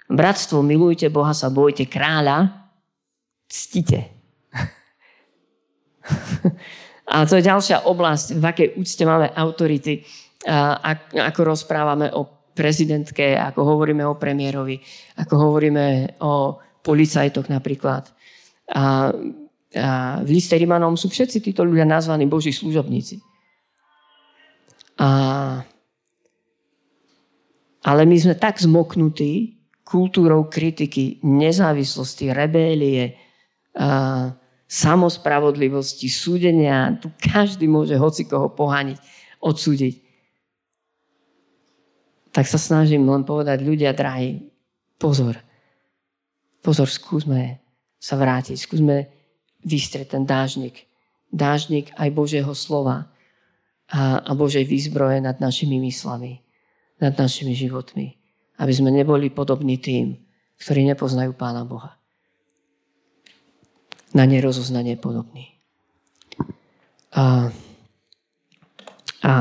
Bratstvo, 0.08 0.64
milujte 0.64 1.12
Boha, 1.12 1.36
sa 1.36 1.52
bojte 1.52 1.84
kráľa, 1.84 2.72
ctite. 3.52 4.08
A 7.12 7.28
to 7.28 7.38
je 7.38 7.44
ďalšia 7.44 7.86
oblasť, 7.86 8.28
v 8.40 8.44
akej 8.44 8.68
úcte 8.82 9.04
máme 9.06 9.30
autority, 9.36 10.02
ako 11.14 11.42
rozprávame 11.44 12.10
o 12.16 12.50
prezidentke, 12.56 13.38
ako 13.38 13.62
hovoríme 13.62 14.02
o 14.08 14.18
premiérovi, 14.18 14.80
ako 15.20 15.34
hovoríme 15.38 16.18
o 16.24 16.58
policajtoch 16.82 17.52
napríklad. 17.52 18.10
A, 18.72 19.12
a 19.76 19.90
v 20.24 20.30
liste 20.30 20.56
Rimanom 20.58 20.98
sú 20.98 21.12
všetci 21.12 21.44
títo 21.46 21.62
ľudia 21.68 21.86
nazvaní 21.86 22.26
Boží 22.26 22.56
služobníci. 22.56 23.35
A, 24.96 25.10
ale 27.84 28.02
my 28.08 28.16
sme 28.16 28.36
tak 28.40 28.60
zmoknutí 28.62 29.60
kultúrou 29.86 30.50
kritiky, 30.50 31.20
nezávislosti, 31.22 32.32
rebélie, 32.32 33.20
a, 33.76 34.34
samospravodlivosti, 34.66 36.10
súdenia. 36.10 36.98
Tu 36.98 37.12
každý 37.22 37.70
môže 37.70 37.96
hoci 38.00 38.26
koho 38.26 38.50
pohaniť, 38.50 38.98
odsúdiť. 39.40 39.96
Tak 42.36 42.50
sa 42.50 42.60
snažím 42.60 43.08
len 43.08 43.24
povedať, 43.24 43.64
ľudia 43.64 43.96
drahí, 43.96 44.52
pozor. 45.00 45.40
Pozor, 46.60 46.90
skúsme 46.90 47.62
sa 48.02 48.18
vrátiť, 48.18 48.58
skúsme 48.58 49.08
vystrieť 49.64 50.18
ten 50.18 50.24
dážnik. 50.26 50.90
Dážnik 51.30 51.94
aj 51.96 52.10
Božieho 52.12 52.52
slova 52.58 53.15
a, 53.92 54.22
a 54.22 54.32
Božej 54.34 54.66
výzbroje 54.66 55.22
nad 55.22 55.38
našimi 55.38 55.78
myslami, 55.78 56.42
nad 57.02 57.14
našimi 57.14 57.54
životmi. 57.54 58.18
Aby 58.56 58.72
sme 58.72 58.90
neboli 58.90 59.30
podobní 59.30 59.78
tým, 59.78 60.16
ktorí 60.58 60.88
nepoznajú 60.88 61.36
Pána 61.36 61.68
Boha 61.68 62.00
na 64.16 64.24
nerozoznanie 64.24 64.96
podobný. 64.96 65.60
A, 67.12 67.52
a 69.28 69.34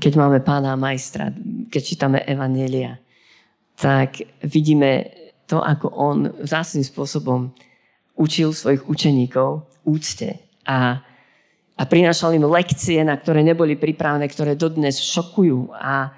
keď 0.00 0.12
máme 0.16 0.40
pána 0.40 0.72
majstra, 0.74 1.30
keď 1.68 1.82
čítame 1.84 2.18
Evanelia, 2.24 2.96
tak 3.76 4.24
vidíme 4.40 5.12
to, 5.44 5.60
ako 5.60 5.86
on 5.92 6.16
zásnym 6.42 6.82
spôsobom 6.82 7.52
učil 8.16 8.56
svojich 8.56 8.88
učeníkov 8.88 9.68
úcte 9.84 10.40
a, 10.64 11.04
a 11.76 11.82
prinášal 11.84 12.32
im 12.32 12.48
lekcie, 12.48 13.04
na 13.04 13.20
ktoré 13.20 13.44
neboli 13.44 13.76
pripravené, 13.76 14.24
ktoré 14.32 14.56
dodnes 14.56 14.96
šokujú. 14.96 15.76
A 15.76 16.08
e, 16.08 16.10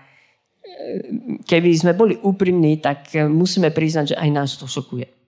keby 1.43 1.71
sme 1.75 1.93
boli 1.99 2.15
úprimní, 2.15 2.79
tak 2.79 3.11
musíme 3.27 3.75
priznať, 3.75 4.15
že 4.15 4.17
aj 4.23 4.29
nás 4.31 4.55
to 4.55 4.71
šokuje. 4.71 5.19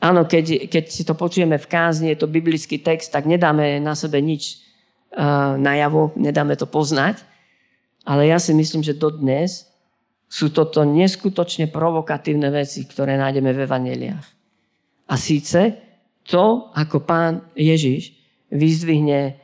Áno, 0.00 0.24
keď, 0.24 0.72
keď 0.72 0.84
si 0.88 1.04
to 1.04 1.12
počujeme 1.12 1.60
v 1.60 1.68
kázni, 1.68 2.16
je 2.16 2.24
to 2.24 2.32
biblický 2.32 2.80
text, 2.80 3.12
tak 3.12 3.28
nedáme 3.28 3.76
na 3.84 3.92
sebe 3.92 4.16
nič 4.24 4.64
uh, 5.12 5.60
najavo, 5.60 6.16
nedáme 6.16 6.56
to 6.56 6.64
poznať. 6.64 7.20
Ale 8.08 8.24
ja 8.24 8.40
si 8.40 8.56
myslím, 8.56 8.80
že 8.80 8.96
dodnes 8.96 9.68
sú 10.24 10.48
toto 10.48 10.88
neskutočne 10.88 11.68
provokatívne 11.68 12.48
veci, 12.48 12.88
ktoré 12.88 13.20
nájdeme 13.20 13.52
v 13.52 13.62
evaneliách. 13.68 14.26
A 15.12 15.14
síce 15.20 15.89
to, 16.30 16.70
ako 16.78 17.02
pán 17.02 17.50
Ježiš 17.58 18.14
vyzdvihne 18.54 19.34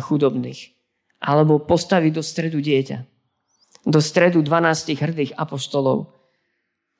chudobných. 0.00 0.72
Alebo 1.20 1.60
postaví 1.60 2.08
do 2.08 2.24
stredu 2.24 2.64
dieťa. 2.64 3.04
Do 3.84 4.00
stredu 4.00 4.40
12 4.40 4.96
hrdých 4.96 5.36
apoštolov 5.36 6.16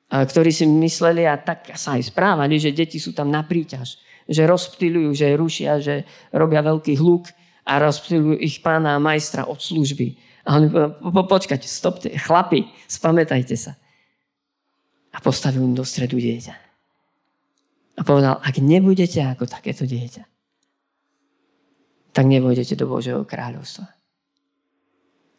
ktorí 0.07 0.55
si 0.55 0.63
mysleli 0.63 1.27
a 1.27 1.35
tak 1.35 1.75
sa 1.75 1.99
aj 1.99 2.15
správali, 2.15 2.55
že 2.55 2.71
deti 2.71 2.95
sú 2.95 3.11
tam 3.11 3.27
na 3.27 3.43
príťaž. 3.43 3.99
Že 4.27 4.47
rozptýľujú, 4.47 5.09
že 5.11 5.39
rušia, 5.39 5.71
že 5.83 6.07
robia 6.31 6.63
veľký 6.63 6.95
hluk 6.99 7.27
a 7.67 7.79
rozptýľujú 7.83 8.39
ich 8.39 8.63
pána 8.63 8.95
a 8.95 9.03
majstra 9.03 9.47
od 9.47 9.59
služby. 9.59 10.15
A 10.47 10.55
on 10.55 10.71
po, 10.71 11.23
počkajte, 11.27 11.67
stopte, 11.67 12.07
chlapi, 12.15 12.71
spamätajte 12.87 13.55
sa. 13.59 13.75
A 15.11 15.19
postavil 15.19 15.63
im 15.63 15.75
do 15.75 15.83
stredu 15.83 16.19
dieťa. 16.19 16.66
A 17.97 18.05
povedal, 18.05 18.37
ak 18.37 18.61
nebudete 18.61 19.25
ako 19.25 19.49
takéto 19.49 19.83
dieťa, 19.89 20.23
tak 22.13 22.25
nevôjdete 22.25 22.77
do 22.77 22.85
Božieho 22.89 23.25
kráľovstva. 23.25 23.85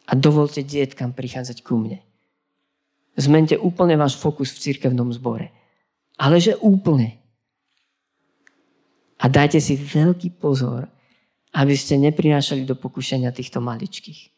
A 0.09 0.11
dovolte 0.15 0.63
dietkam 0.63 1.15
prichádzať 1.15 1.63
ku 1.63 1.79
mne. 1.79 1.99
Zmente 3.19 3.59
úplne 3.59 3.99
váš 3.99 4.15
fokus 4.15 4.55
v 4.55 4.71
cirkevnom 4.71 5.11
zbore. 5.11 5.51
Ale 6.15 6.39
že 6.39 6.55
úplne. 6.59 7.19
A 9.19 9.27
dajte 9.27 9.59
si 9.59 9.75
veľký 9.75 10.39
pozor, 10.39 10.87
aby 11.55 11.75
ste 11.75 11.99
neprinášali 11.99 12.63
do 12.63 12.79
pokušenia 12.79 13.35
týchto 13.35 13.59
maličkých. 13.59 14.31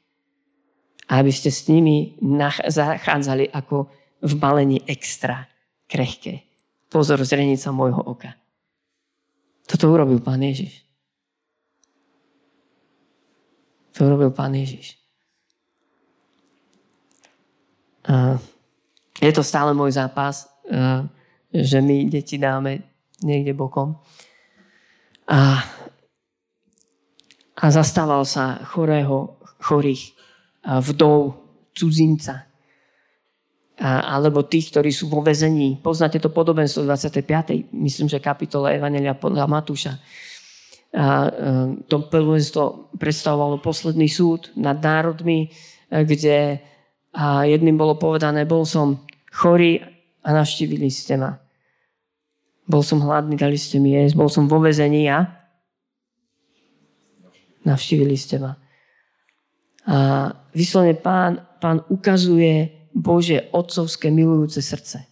A 1.14 1.22
aby 1.22 1.30
ste 1.30 1.54
s 1.54 1.70
nimi 1.70 2.18
zachádzali 2.66 3.54
ako 3.54 3.86
v 4.22 4.34
balení 4.38 4.82
extra 4.90 5.46
krehké. 5.86 6.51
Pozor, 6.92 7.24
zrenica 7.24 7.72
môjho 7.72 8.04
oka. 8.04 8.36
Toto 9.64 9.88
urobil 9.88 10.20
pán 10.20 10.44
Ježiš. 10.44 10.84
To 13.96 14.12
urobil 14.12 14.36
pán 14.36 14.52
Ježiš. 14.52 15.00
A 18.12 18.36
je 19.24 19.32
to 19.32 19.40
stále 19.40 19.72
môj 19.72 19.96
zápas, 19.96 20.52
eh, 20.68 21.08
že 21.56 21.80
my 21.80 22.12
deti 22.12 22.36
dáme 22.36 22.84
niekde 23.24 23.56
bokom. 23.56 23.96
A, 25.32 25.64
a 27.56 27.66
zastával 27.72 28.28
sa 28.28 28.60
chorého, 28.68 29.40
chorých, 29.64 30.12
vdov, 30.66 31.40
cudzinca, 31.72 32.51
alebo 33.82 34.46
tých, 34.46 34.70
ktorí 34.70 34.94
sú 34.94 35.10
vo 35.10 35.26
vezení. 35.26 35.82
Poznáte 35.82 36.22
to 36.22 36.30
podobenstvo 36.30 36.86
25. 36.86 37.74
myslím, 37.74 38.06
že 38.06 38.22
kapitola 38.22 38.78
Evangelia 38.78 39.18
podľa 39.18 39.50
Matúša. 39.50 39.98
A, 40.94 41.26
eh, 41.26 41.68
to 41.90 42.06
podobenstvo 42.06 42.94
predstavovalo 43.02 43.58
posledný 43.58 44.06
súd 44.06 44.54
nad 44.54 44.78
národmi, 44.78 45.50
eh, 45.50 46.06
kde 46.06 46.62
a 47.12 47.44
jedným 47.44 47.76
bolo 47.76 48.00
povedané, 48.00 48.48
bol 48.48 48.64
som 48.64 49.04
chorý 49.36 49.84
a 50.24 50.32
navštívili 50.32 50.88
ste 50.88 51.20
ma. 51.20 51.36
Bol 52.64 52.88
som 52.88 53.04
hladný, 53.04 53.36
dali 53.36 53.60
ste 53.60 53.84
mi 53.84 54.00
jesť. 54.00 54.16
Bol 54.16 54.32
som 54.32 54.48
vo 54.48 54.64
vezení 54.64 55.12
a 55.12 55.28
navštívili 57.68 58.16
ste 58.16 58.40
ma. 58.40 58.56
A 59.84 59.98
vyslovene 60.56 60.96
pán, 60.96 61.44
pán 61.60 61.84
ukazuje 61.92 62.81
Bože 62.92 63.48
otcovské 63.52 64.12
milujúce 64.12 64.60
srdce. 64.62 65.08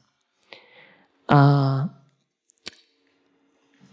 A, 1.29 1.39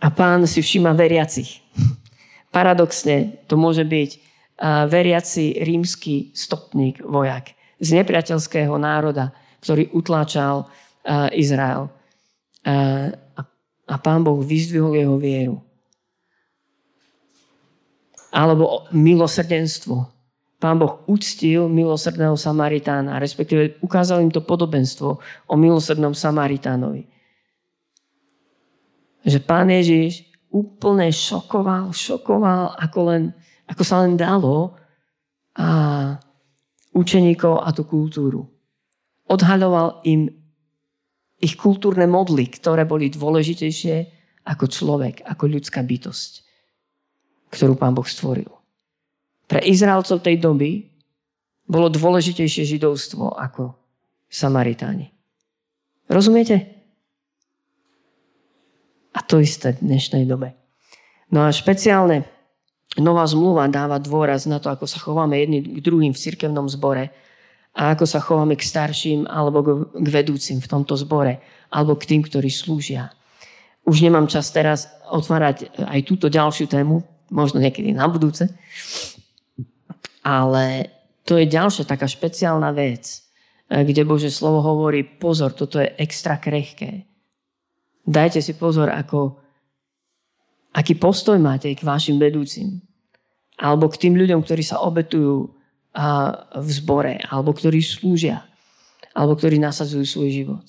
a 0.01 0.09
pán 0.11 0.47
si 0.47 0.61
všíma 0.63 0.97
veriacich. 0.97 1.63
Paradoxne 2.57 3.45
to 3.47 3.55
môže 3.61 3.85
byť 3.85 4.11
veriaci 4.89 5.61
rímsky 5.61 6.33
stopník, 6.33 7.05
vojak 7.05 7.53
z 7.77 8.01
nepriateľského 8.01 8.73
národa, 8.81 9.37
ktorý 9.61 9.93
utláčal 9.93 10.65
Izrael. 11.37 11.93
A 13.87 13.95
pán 14.01 14.25
Boh 14.25 14.41
vyzdvihol 14.41 14.97
jeho 14.97 15.17
vieru. 15.21 15.57
Alebo 18.33 18.89
milosrdenstvo. 18.97 20.09
Pán 20.57 20.81
Boh 20.81 21.05
uctil 21.05 21.69
milosrdného 21.69 22.33
Samaritána, 22.33 23.21
respektíve 23.21 23.77
ukázal 23.85 24.25
im 24.25 24.33
to 24.33 24.41
podobenstvo 24.41 25.21
o 25.21 25.55
milosrdnom 25.55 26.17
Samaritánovi. 26.17 27.05
Že 29.21 29.39
pán 29.45 29.69
Ježiš 29.69 30.25
úplne 30.49 31.13
šokoval, 31.13 31.93
šokoval, 31.93 32.73
ako, 32.81 33.01
len, 33.13 33.23
ako 33.69 33.83
sa 33.85 34.01
len 34.01 34.17
dalo 34.17 34.73
a 35.61 35.69
učeníkov 36.97 37.61
a 37.61 37.69
tú 37.77 37.85
kultúru. 37.85 38.49
Odhaľoval 39.29 40.01
im 40.09 40.33
ich 41.37 41.61
kultúrne 41.61 42.09
modly, 42.09 42.49
ktoré 42.49 42.89
boli 42.89 43.13
dôležitejšie 43.13 43.97
ako 44.49 44.65
človek, 44.73 45.21
ako 45.29 45.45
ľudská 45.53 45.85
bytosť, 45.85 46.33
ktorú 47.53 47.77
pán 47.77 47.93
Boh 47.93 48.09
stvoril. 48.09 48.56
Pre 49.47 49.63
Izraelcov 49.63 50.27
tej 50.27 50.43
doby 50.43 50.91
bolo 51.67 51.91
dôležitejšie 51.91 52.67
židovstvo 52.77 53.35
ako 53.35 53.75
Samaritáni. 54.27 55.15
Rozumiete? 56.11 56.77
A 59.15 59.23
to 59.23 59.39
isté 59.39 59.75
v 59.79 59.87
dnešnej 59.87 60.27
dobe. 60.27 60.55
No 61.31 61.47
a 61.47 61.55
špeciálne 61.55 62.27
nová 62.99 63.27
zmluva 63.27 63.67
dáva 63.71 64.03
dôraz 64.03 64.47
na 64.47 64.59
to, 64.63 64.71
ako 64.71 64.87
sa 64.87 64.99
chováme 64.99 65.39
jedni 65.39 65.63
k 65.63 65.79
druhým 65.83 66.15
v 66.15 66.23
cirkevnom 66.23 66.67
zbore 66.71 67.11
a 67.77 67.93
ako 67.95 68.05
sa 68.07 68.23
chováme 68.23 68.55
k 68.55 68.67
starším 68.67 69.27
alebo 69.27 69.63
k 69.91 70.09
vedúcim 70.11 70.63
v 70.63 70.71
tomto 70.71 70.95
zbore 70.99 71.43
alebo 71.71 71.99
k 71.99 72.15
tým, 72.15 72.23
ktorí 72.23 72.51
slúžia. 72.51 73.15
Už 73.87 74.03
nemám 74.03 74.27
čas 74.27 74.51
teraz 74.51 74.91
otvárať 75.07 75.71
aj 75.79 76.01
túto 76.03 76.27
ďalšiu 76.27 76.67
tému, 76.67 77.03
možno 77.31 77.63
niekedy 77.63 77.95
na 77.95 78.11
budúce, 78.11 78.51
ale 80.27 80.91
to 81.23 81.39
je 81.39 81.47
ďalšia 81.47 81.87
taká 81.87 82.11
špeciálna 82.11 82.75
vec, 82.75 83.23
kde 83.71 84.03
Bože 84.03 84.35
slovo 84.35 84.59
hovorí, 84.63 85.07
pozor, 85.07 85.55
toto 85.55 85.79
je 85.79 85.95
extra 86.03 86.43
krehké 86.43 87.07
Dajte 88.07 88.39
si 88.39 88.55
pozor, 88.55 88.87
ako, 88.95 89.35
aký 90.71 90.95
postoj 90.95 91.35
máte 91.43 91.75
k 91.75 91.83
vašim 91.83 92.23
vedúcim. 92.23 92.79
Alebo 93.59 93.91
k 93.91 94.07
tým 94.07 94.15
ľuďom, 94.15 94.47
ktorí 94.47 94.63
sa 94.63 94.79
obetujú 94.87 95.51
v 96.55 96.69
zbore, 96.71 97.19
alebo 97.27 97.51
ktorí 97.51 97.83
slúžia, 97.83 98.47
alebo 99.11 99.35
ktorí 99.35 99.59
nasadzujú 99.59 100.07
svoj 100.07 100.31
život. 100.31 100.67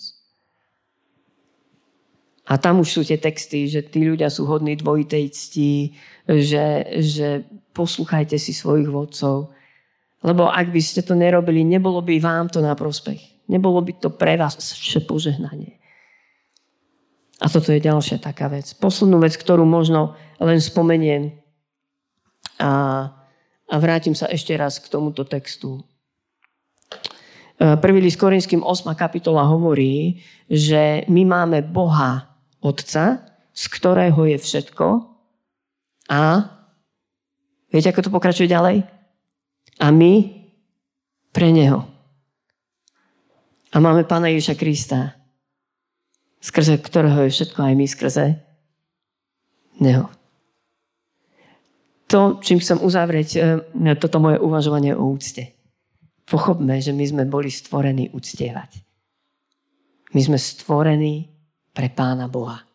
A 2.47 2.55
tam 2.55 2.79
už 2.79 2.87
sú 2.87 3.01
tie 3.03 3.19
texty, 3.19 3.67
že 3.67 3.83
tí 3.83 4.07
ľudia 4.07 4.31
sú 4.31 4.47
hodní 4.47 4.79
dvojitej 4.79 5.25
cti, 5.35 5.91
že, 6.23 6.87
že 7.03 7.43
poslúchajte 7.75 8.39
si 8.39 8.55
svojich 8.55 8.87
vodcov. 8.87 9.51
Lebo 10.23 10.47
ak 10.47 10.71
by 10.71 10.81
ste 10.81 11.03
to 11.03 11.11
nerobili, 11.11 11.67
nebolo 11.67 11.99
by 11.99 12.15
vám 12.23 12.47
to 12.47 12.63
na 12.63 12.71
prospech. 12.71 13.19
Nebolo 13.51 13.83
by 13.83 13.99
to 13.99 14.09
pre 14.15 14.39
vás 14.39 14.55
vše 14.55 15.03
požehnanie. 15.03 15.77
A 17.37 17.51
toto 17.51 17.69
je 17.69 17.83
ďalšia 17.83 18.17
taká 18.17 18.49
vec. 18.49 18.73
Poslednú 18.79 19.21
vec, 19.21 19.37
ktorú 19.37 19.61
možno 19.67 20.17
len 20.41 20.57
spomeniem 20.57 21.37
a, 22.57 22.71
a 23.69 23.75
vrátim 23.77 24.17
sa 24.17 24.25
ešte 24.25 24.57
raz 24.57 24.81
k 24.81 24.89
tomuto 24.89 25.21
textu. 25.21 25.85
E, 27.61 27.77
prvý 27.77 28.01
list 28.01 28.17
Korinským 28.17 28.65
8. 28.65 28.89
kapitola 28.97 29.45
hovorí, 29.45 30.17
že 30.49 31.05
my 31.05 31.23
máme 31.29 31.61
Boha 31.61 32.26
Otca, 32.61 33.21
z 33.53 33.63
ktorého 33.69 34.21
je 34.25 34.37
všetko 34.37 34.85
a 36.09 36.21
viete, 37.69 37.89
ako 37.89 38.05
to 38.05 38.13
pokračuje 38.13 38.49
ďalej? 38.49 38.85
A 39.77 39.87
my 39.93 40.13
pre 41.29 41.53
Neho. 41.53 41.85
A 43.69 43.77
máme 43.77 44.07
Pána 44.07 44.33
Ježiša 44.33 44.55
Krista, 44.57 45.13
skrze 46.41 46.81
ktorého 46.81 47.27
je 47.27 47.33
všetko 47.33 47.59
aj 47.61 47.73
my 47.77 47.85
skrze 47.85 48.25
Neho. 49.77 50.09
To, 52.07 52.39
čím 52.39 52.63
chcem 52.63 52.79
uzavrieť 52.79 53.29
e, 53.35 53.39
toto 53.99 54.23
moje 54.23 54.39
uvažovanie 54.39 54.95
o 54.95 55.11
úcte. 55.11 55.53
Pochopme, 56.23 56.79
že 56.79 56.95
my 56.95 57.03
sme 57.03 57.23
boli 57.27 57.51
stvorení 57.51 58.15
uctievať. 58.15 58.79
My 60.15 60.21
sme 60.23 60.39
stvorení 60.39 61.36
pre 61.77 61.93
Pána 61.93 62.25
Boha. 62.25 62.65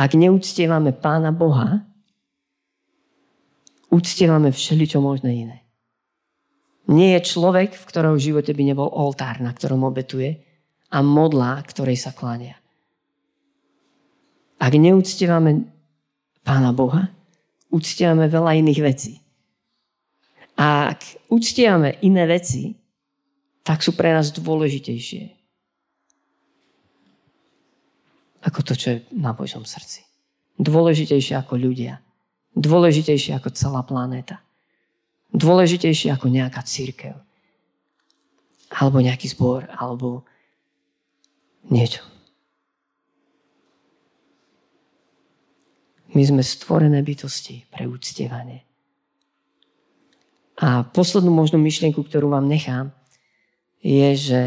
Ak 0.00 0.16
neúctievame 0.16 0.96
Pána 0.96 1.28
Boha, 1.28 1.84
uctievame 3.92 4.48
všeličo 4.48 5.04
možné 5.04 5.44
iné. 5.44 5.58
Nie 6.88 7.20
je 7.20 7.36
človek, 7.36 7.76
v 7.76 7.84
ktorom 7.84 8.16
živote 8.16 8.56
by 8.56 8.64
nebol 8.64 8.88
oltár, 8.88 9.44
na 9.44 9.52
ktorom 9.52 9.84
obetuje, 9.84 10.40
a 10.88 11.04
modlá, 11.04 11.60
ktorej 11.68 12.00
sa 12.00 12.16
kláňa. 12.16 12.56
Ak 14.56 14.72
neúctievame 14.72 15.68
Pána 16.40 16.72
Boha, 16.72 17.12
uctievame 17.68 18.24
veľa 18.24 18.56
iných 18.64 18.80
vecí. 18.80 19.20
A 20.56 20.96
ak 20.96 21.28
uctievame 21.28 22.00
iné 22.00 22.24
veci, 22.24 22.72
tak 23.60 23.84
sú 23.84 23.92
pre 23.92 24.16
nás 24.16 24.32
dôležitejšie 24.32 25.33
ako 28.44 28.60
to, 28.60 28.72
čo 28.76 28.86
je 28.92 28.98
na 29.16 29.32
Božom 29.32 29.64
srdci. 29.64 30.04
Dôležitejšie 30.60 31.34
ako 31.40 31.56
ľudia. 31.56 32.04
Dôležitejšie 32.54 33.34
ako 33.34 33.50
celá 33.56 33.82
planéta. 33.82 34.44
Dôležitejšie 35.34 36.12
ako 36.12 36.30
nejaká 36.30 36.62
církev. 36.62 37.16
Alebo 38.70 39.00
nejaký 39.00 39.32
zbor, 39.32 39.66
alebo 39.72 40.28
niečo. 41.72 42.04
My 46.14 46.22
sme 46.22 46.46
stvorené 46.46 47.02
bytosti 47.02 47.66
pre 47.72 47.90
úctievanie. 47.90 48.62
A 50.62 50.86
poslednú 50.86 51.34
možnú 51.34 51.58
myšlienku, 51.58 52.06
ktorú 52.06 52.30
vám 52.30 52.46
nechám, 52.46 52.94
je, 53.82 54.08
že 54.14 54.42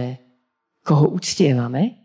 koho 0.88 1.12
uctievame, 1.12 1.97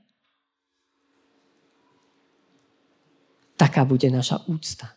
taká 3.62 3.86
bude 3.86 4.10
naša 4.10 4.42
úcta. 4.50 4.90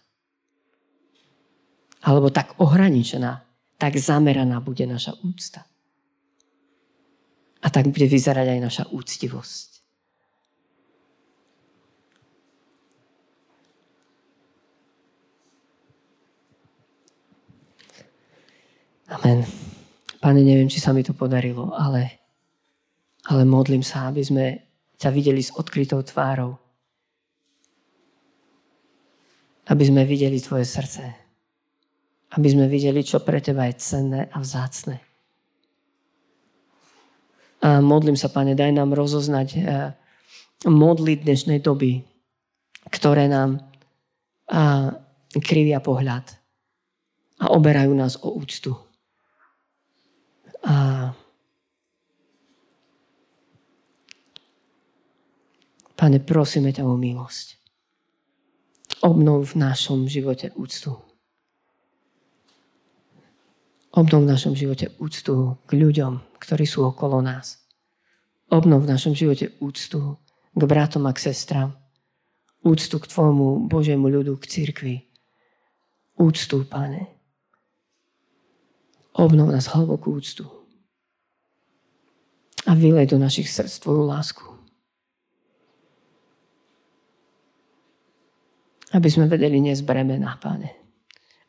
Alebo 2.02 2.34
tak 2.34 2.58
ohraničená, 2.58 3.46
tak 3.78 3.94
zameraná 4.02 4.58
bude 4.58 4.90
naša 4.90 5.14
úcta. 5.22 5.70
A 7.62 7.68
tak 7.70 7.94
bude 7.94 8.10
vyzerať 8.10 8.58
aj 8.58 8.60
naša 8.62 8.84
úctivosť. 8.90 9.70
Amen. 19.14 19.46
Pane, 20.18 20.42
neviem, 20.42 20.66
či 20.66 20.82
sa 20.82 20.90
mi 20.90 21.06
to 21.06 21.14
podarilo, 21.14 21.70
ale, 21.78 22.18
ale 23.30 23.46
modlím 23.46 23.86
sa, 23.86 24.10
aby 24.10 24.26
sme 24.26 24.46
ťa 24.98 25.14
videli 25.14 25.46
s 25.46 25.54
odkrytou 25.54 26.02
tvárou. 26.02 26.65
Aby 29.66 29.84
sme 29.86 30.06
videli 30.06 30.38
tvoje 30.38 30.66
srdce. 30.66 31.04
Aby 32.38 32.48
sme 32.52 32.66
videli, 32.70 33.02
čo 33.02 33.22
pre 33.22 33.42
teba 33.42 33.66
je 33.66 33.82
cenné 33.82 34.30
a 34.30 34.38
vzácne. 34.38 35.02
A 37.66 37.82
modlím 37.82 38.14
sa, 38.14 38.30
Pane, 38.30 38.54
daj 38.54 38.72
nám 38.76 38.94
rozoznať 38.94 39.48
eh, 39.58 39.94
modly 40.70 41.18
dnešnej 41.18 41.62
doby, 41.62 42.06
ktoré 42.94 43.26
nám 43.26 43.66
krivia 45.42 45.82
pohľad 45.82 46.26
a 47.42 47.46
oberajú 47.52 47.92
nás 47.98 48.16
o 48.22 48.32
úctu. 48.32 48.78
A 50.66 51.10
Pane, 55.96 56.20
prosíme 56.20 56.76
ťa 56.76 56.84
o 56.84 57.00
milosť. 57.00 57.65
Obnov 59.06 59.54
v 59.54 59.62
našom 59.62 60.10
živote 60.10 60.50
úctu. 60.58 60.98
Obnov 63.94 64.26
v 64.26 64.30
našom 64.34 64.58
živote 64.58 64.98
úctu 64.98 65.62
k 65.70 65.72
ľuďom, 65.78 66.42
ktorí 66.42 66.66
sú 66.66 66.90
okolo 66.90 67.22
nás. 67.22 67.62
Obnov 68.50 68.82
v 68.82 68.90
našom 68.90 69.14
živote 69.14 69.54
úctu 69.62 70.18
k 70.58 70.62
bratom 70.66 71.06
a 71.06 71.14
k 71.14 71.22
sestram. 71.22 71.78
Úctu 72.66 72.98
k 72.98 73.06
Tvojmu 73.06 73.70
Božiemu 73.70 74.10
ľudu, 74.10 74.42
k 74.42 74.50
cirkvi. 74.50 74.96
Úctu, 76.18 76.66
Pane. 76.66 77.06
Obnov 79.22 79.54
nás 79.54 79.70
hlbokú 79.70 80.18
úctu 80.18 80.50
a 82.66 82.74
vylej 82.74 83.14
do 83.14 83.22
našich 83.22 83.54
srdc 83.54 83.86
Tvoju 83.86 84.04
lásku. 84.10 84.55
Aby 88.96 89.08
sme 89.12 89.28
vedeli 89.28 89.60
nezbremená, 89.60 90.40
Pane. 90.40 90.72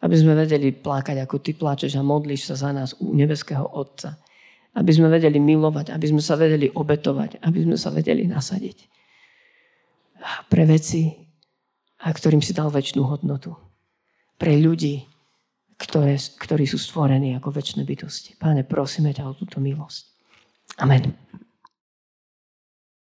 Aby 0.03 0.17
sme 0.19 0.35
vedeli 0.35 0.75
plakať, 0.75 1.23
ako 1.23 1.39
Ty 1.39 1.53
pláčeš 1.55 1.95
a 1.95 2.03
modlíš 2.03 2.51
sa 2.51 2.55
za 2.59 2.71
nás 2.75 2.99
u 2.99 3.15
nebeského 3.15 3.63
Otca. 3.63 4.19
Aby 4.75 4.91
sme 4.93 5.09
vedeli 5.09 5.39
milovať, 5.39 5.95
aby 5.95 6.07
sme 6.11 6.21
sa 6.21 6.35
vedeli 6.35 6.67
obetovať, 6.69 7.41
aby 7.47 7.59
sme 7.63 7.79
sa 7.79 7.95
vedeli 7.95 8.27
nasadiť. 8.27 8.79
Pre 10.51 10.65
veci, 10.67 11.15
a 12.03 12.13
ktorým 12.13 12.43
si 12.45 12.53
dal 12.53 12.69
väčšinu 12.69 13.07
hodnotu. 13.07 13.57
Pre 14.37 14.53
ľudí, 14.53 15.07
ktoré, 15.81 16.19
ktorí 16.19 16.69
sú 16.69 16.77
stvorení 16.77 17.39
ako 17.39 17.57
väčšie 17.57 17.87
bytosti. 17.87 18.31
Páne, 18.37 18.67
prosíme 18.69 19.15
ťa 19.17 19.29
o 19.29 19.33
túto 19.33 19.63
milosť. 19.63 20.13
Amen. 20.83 21.15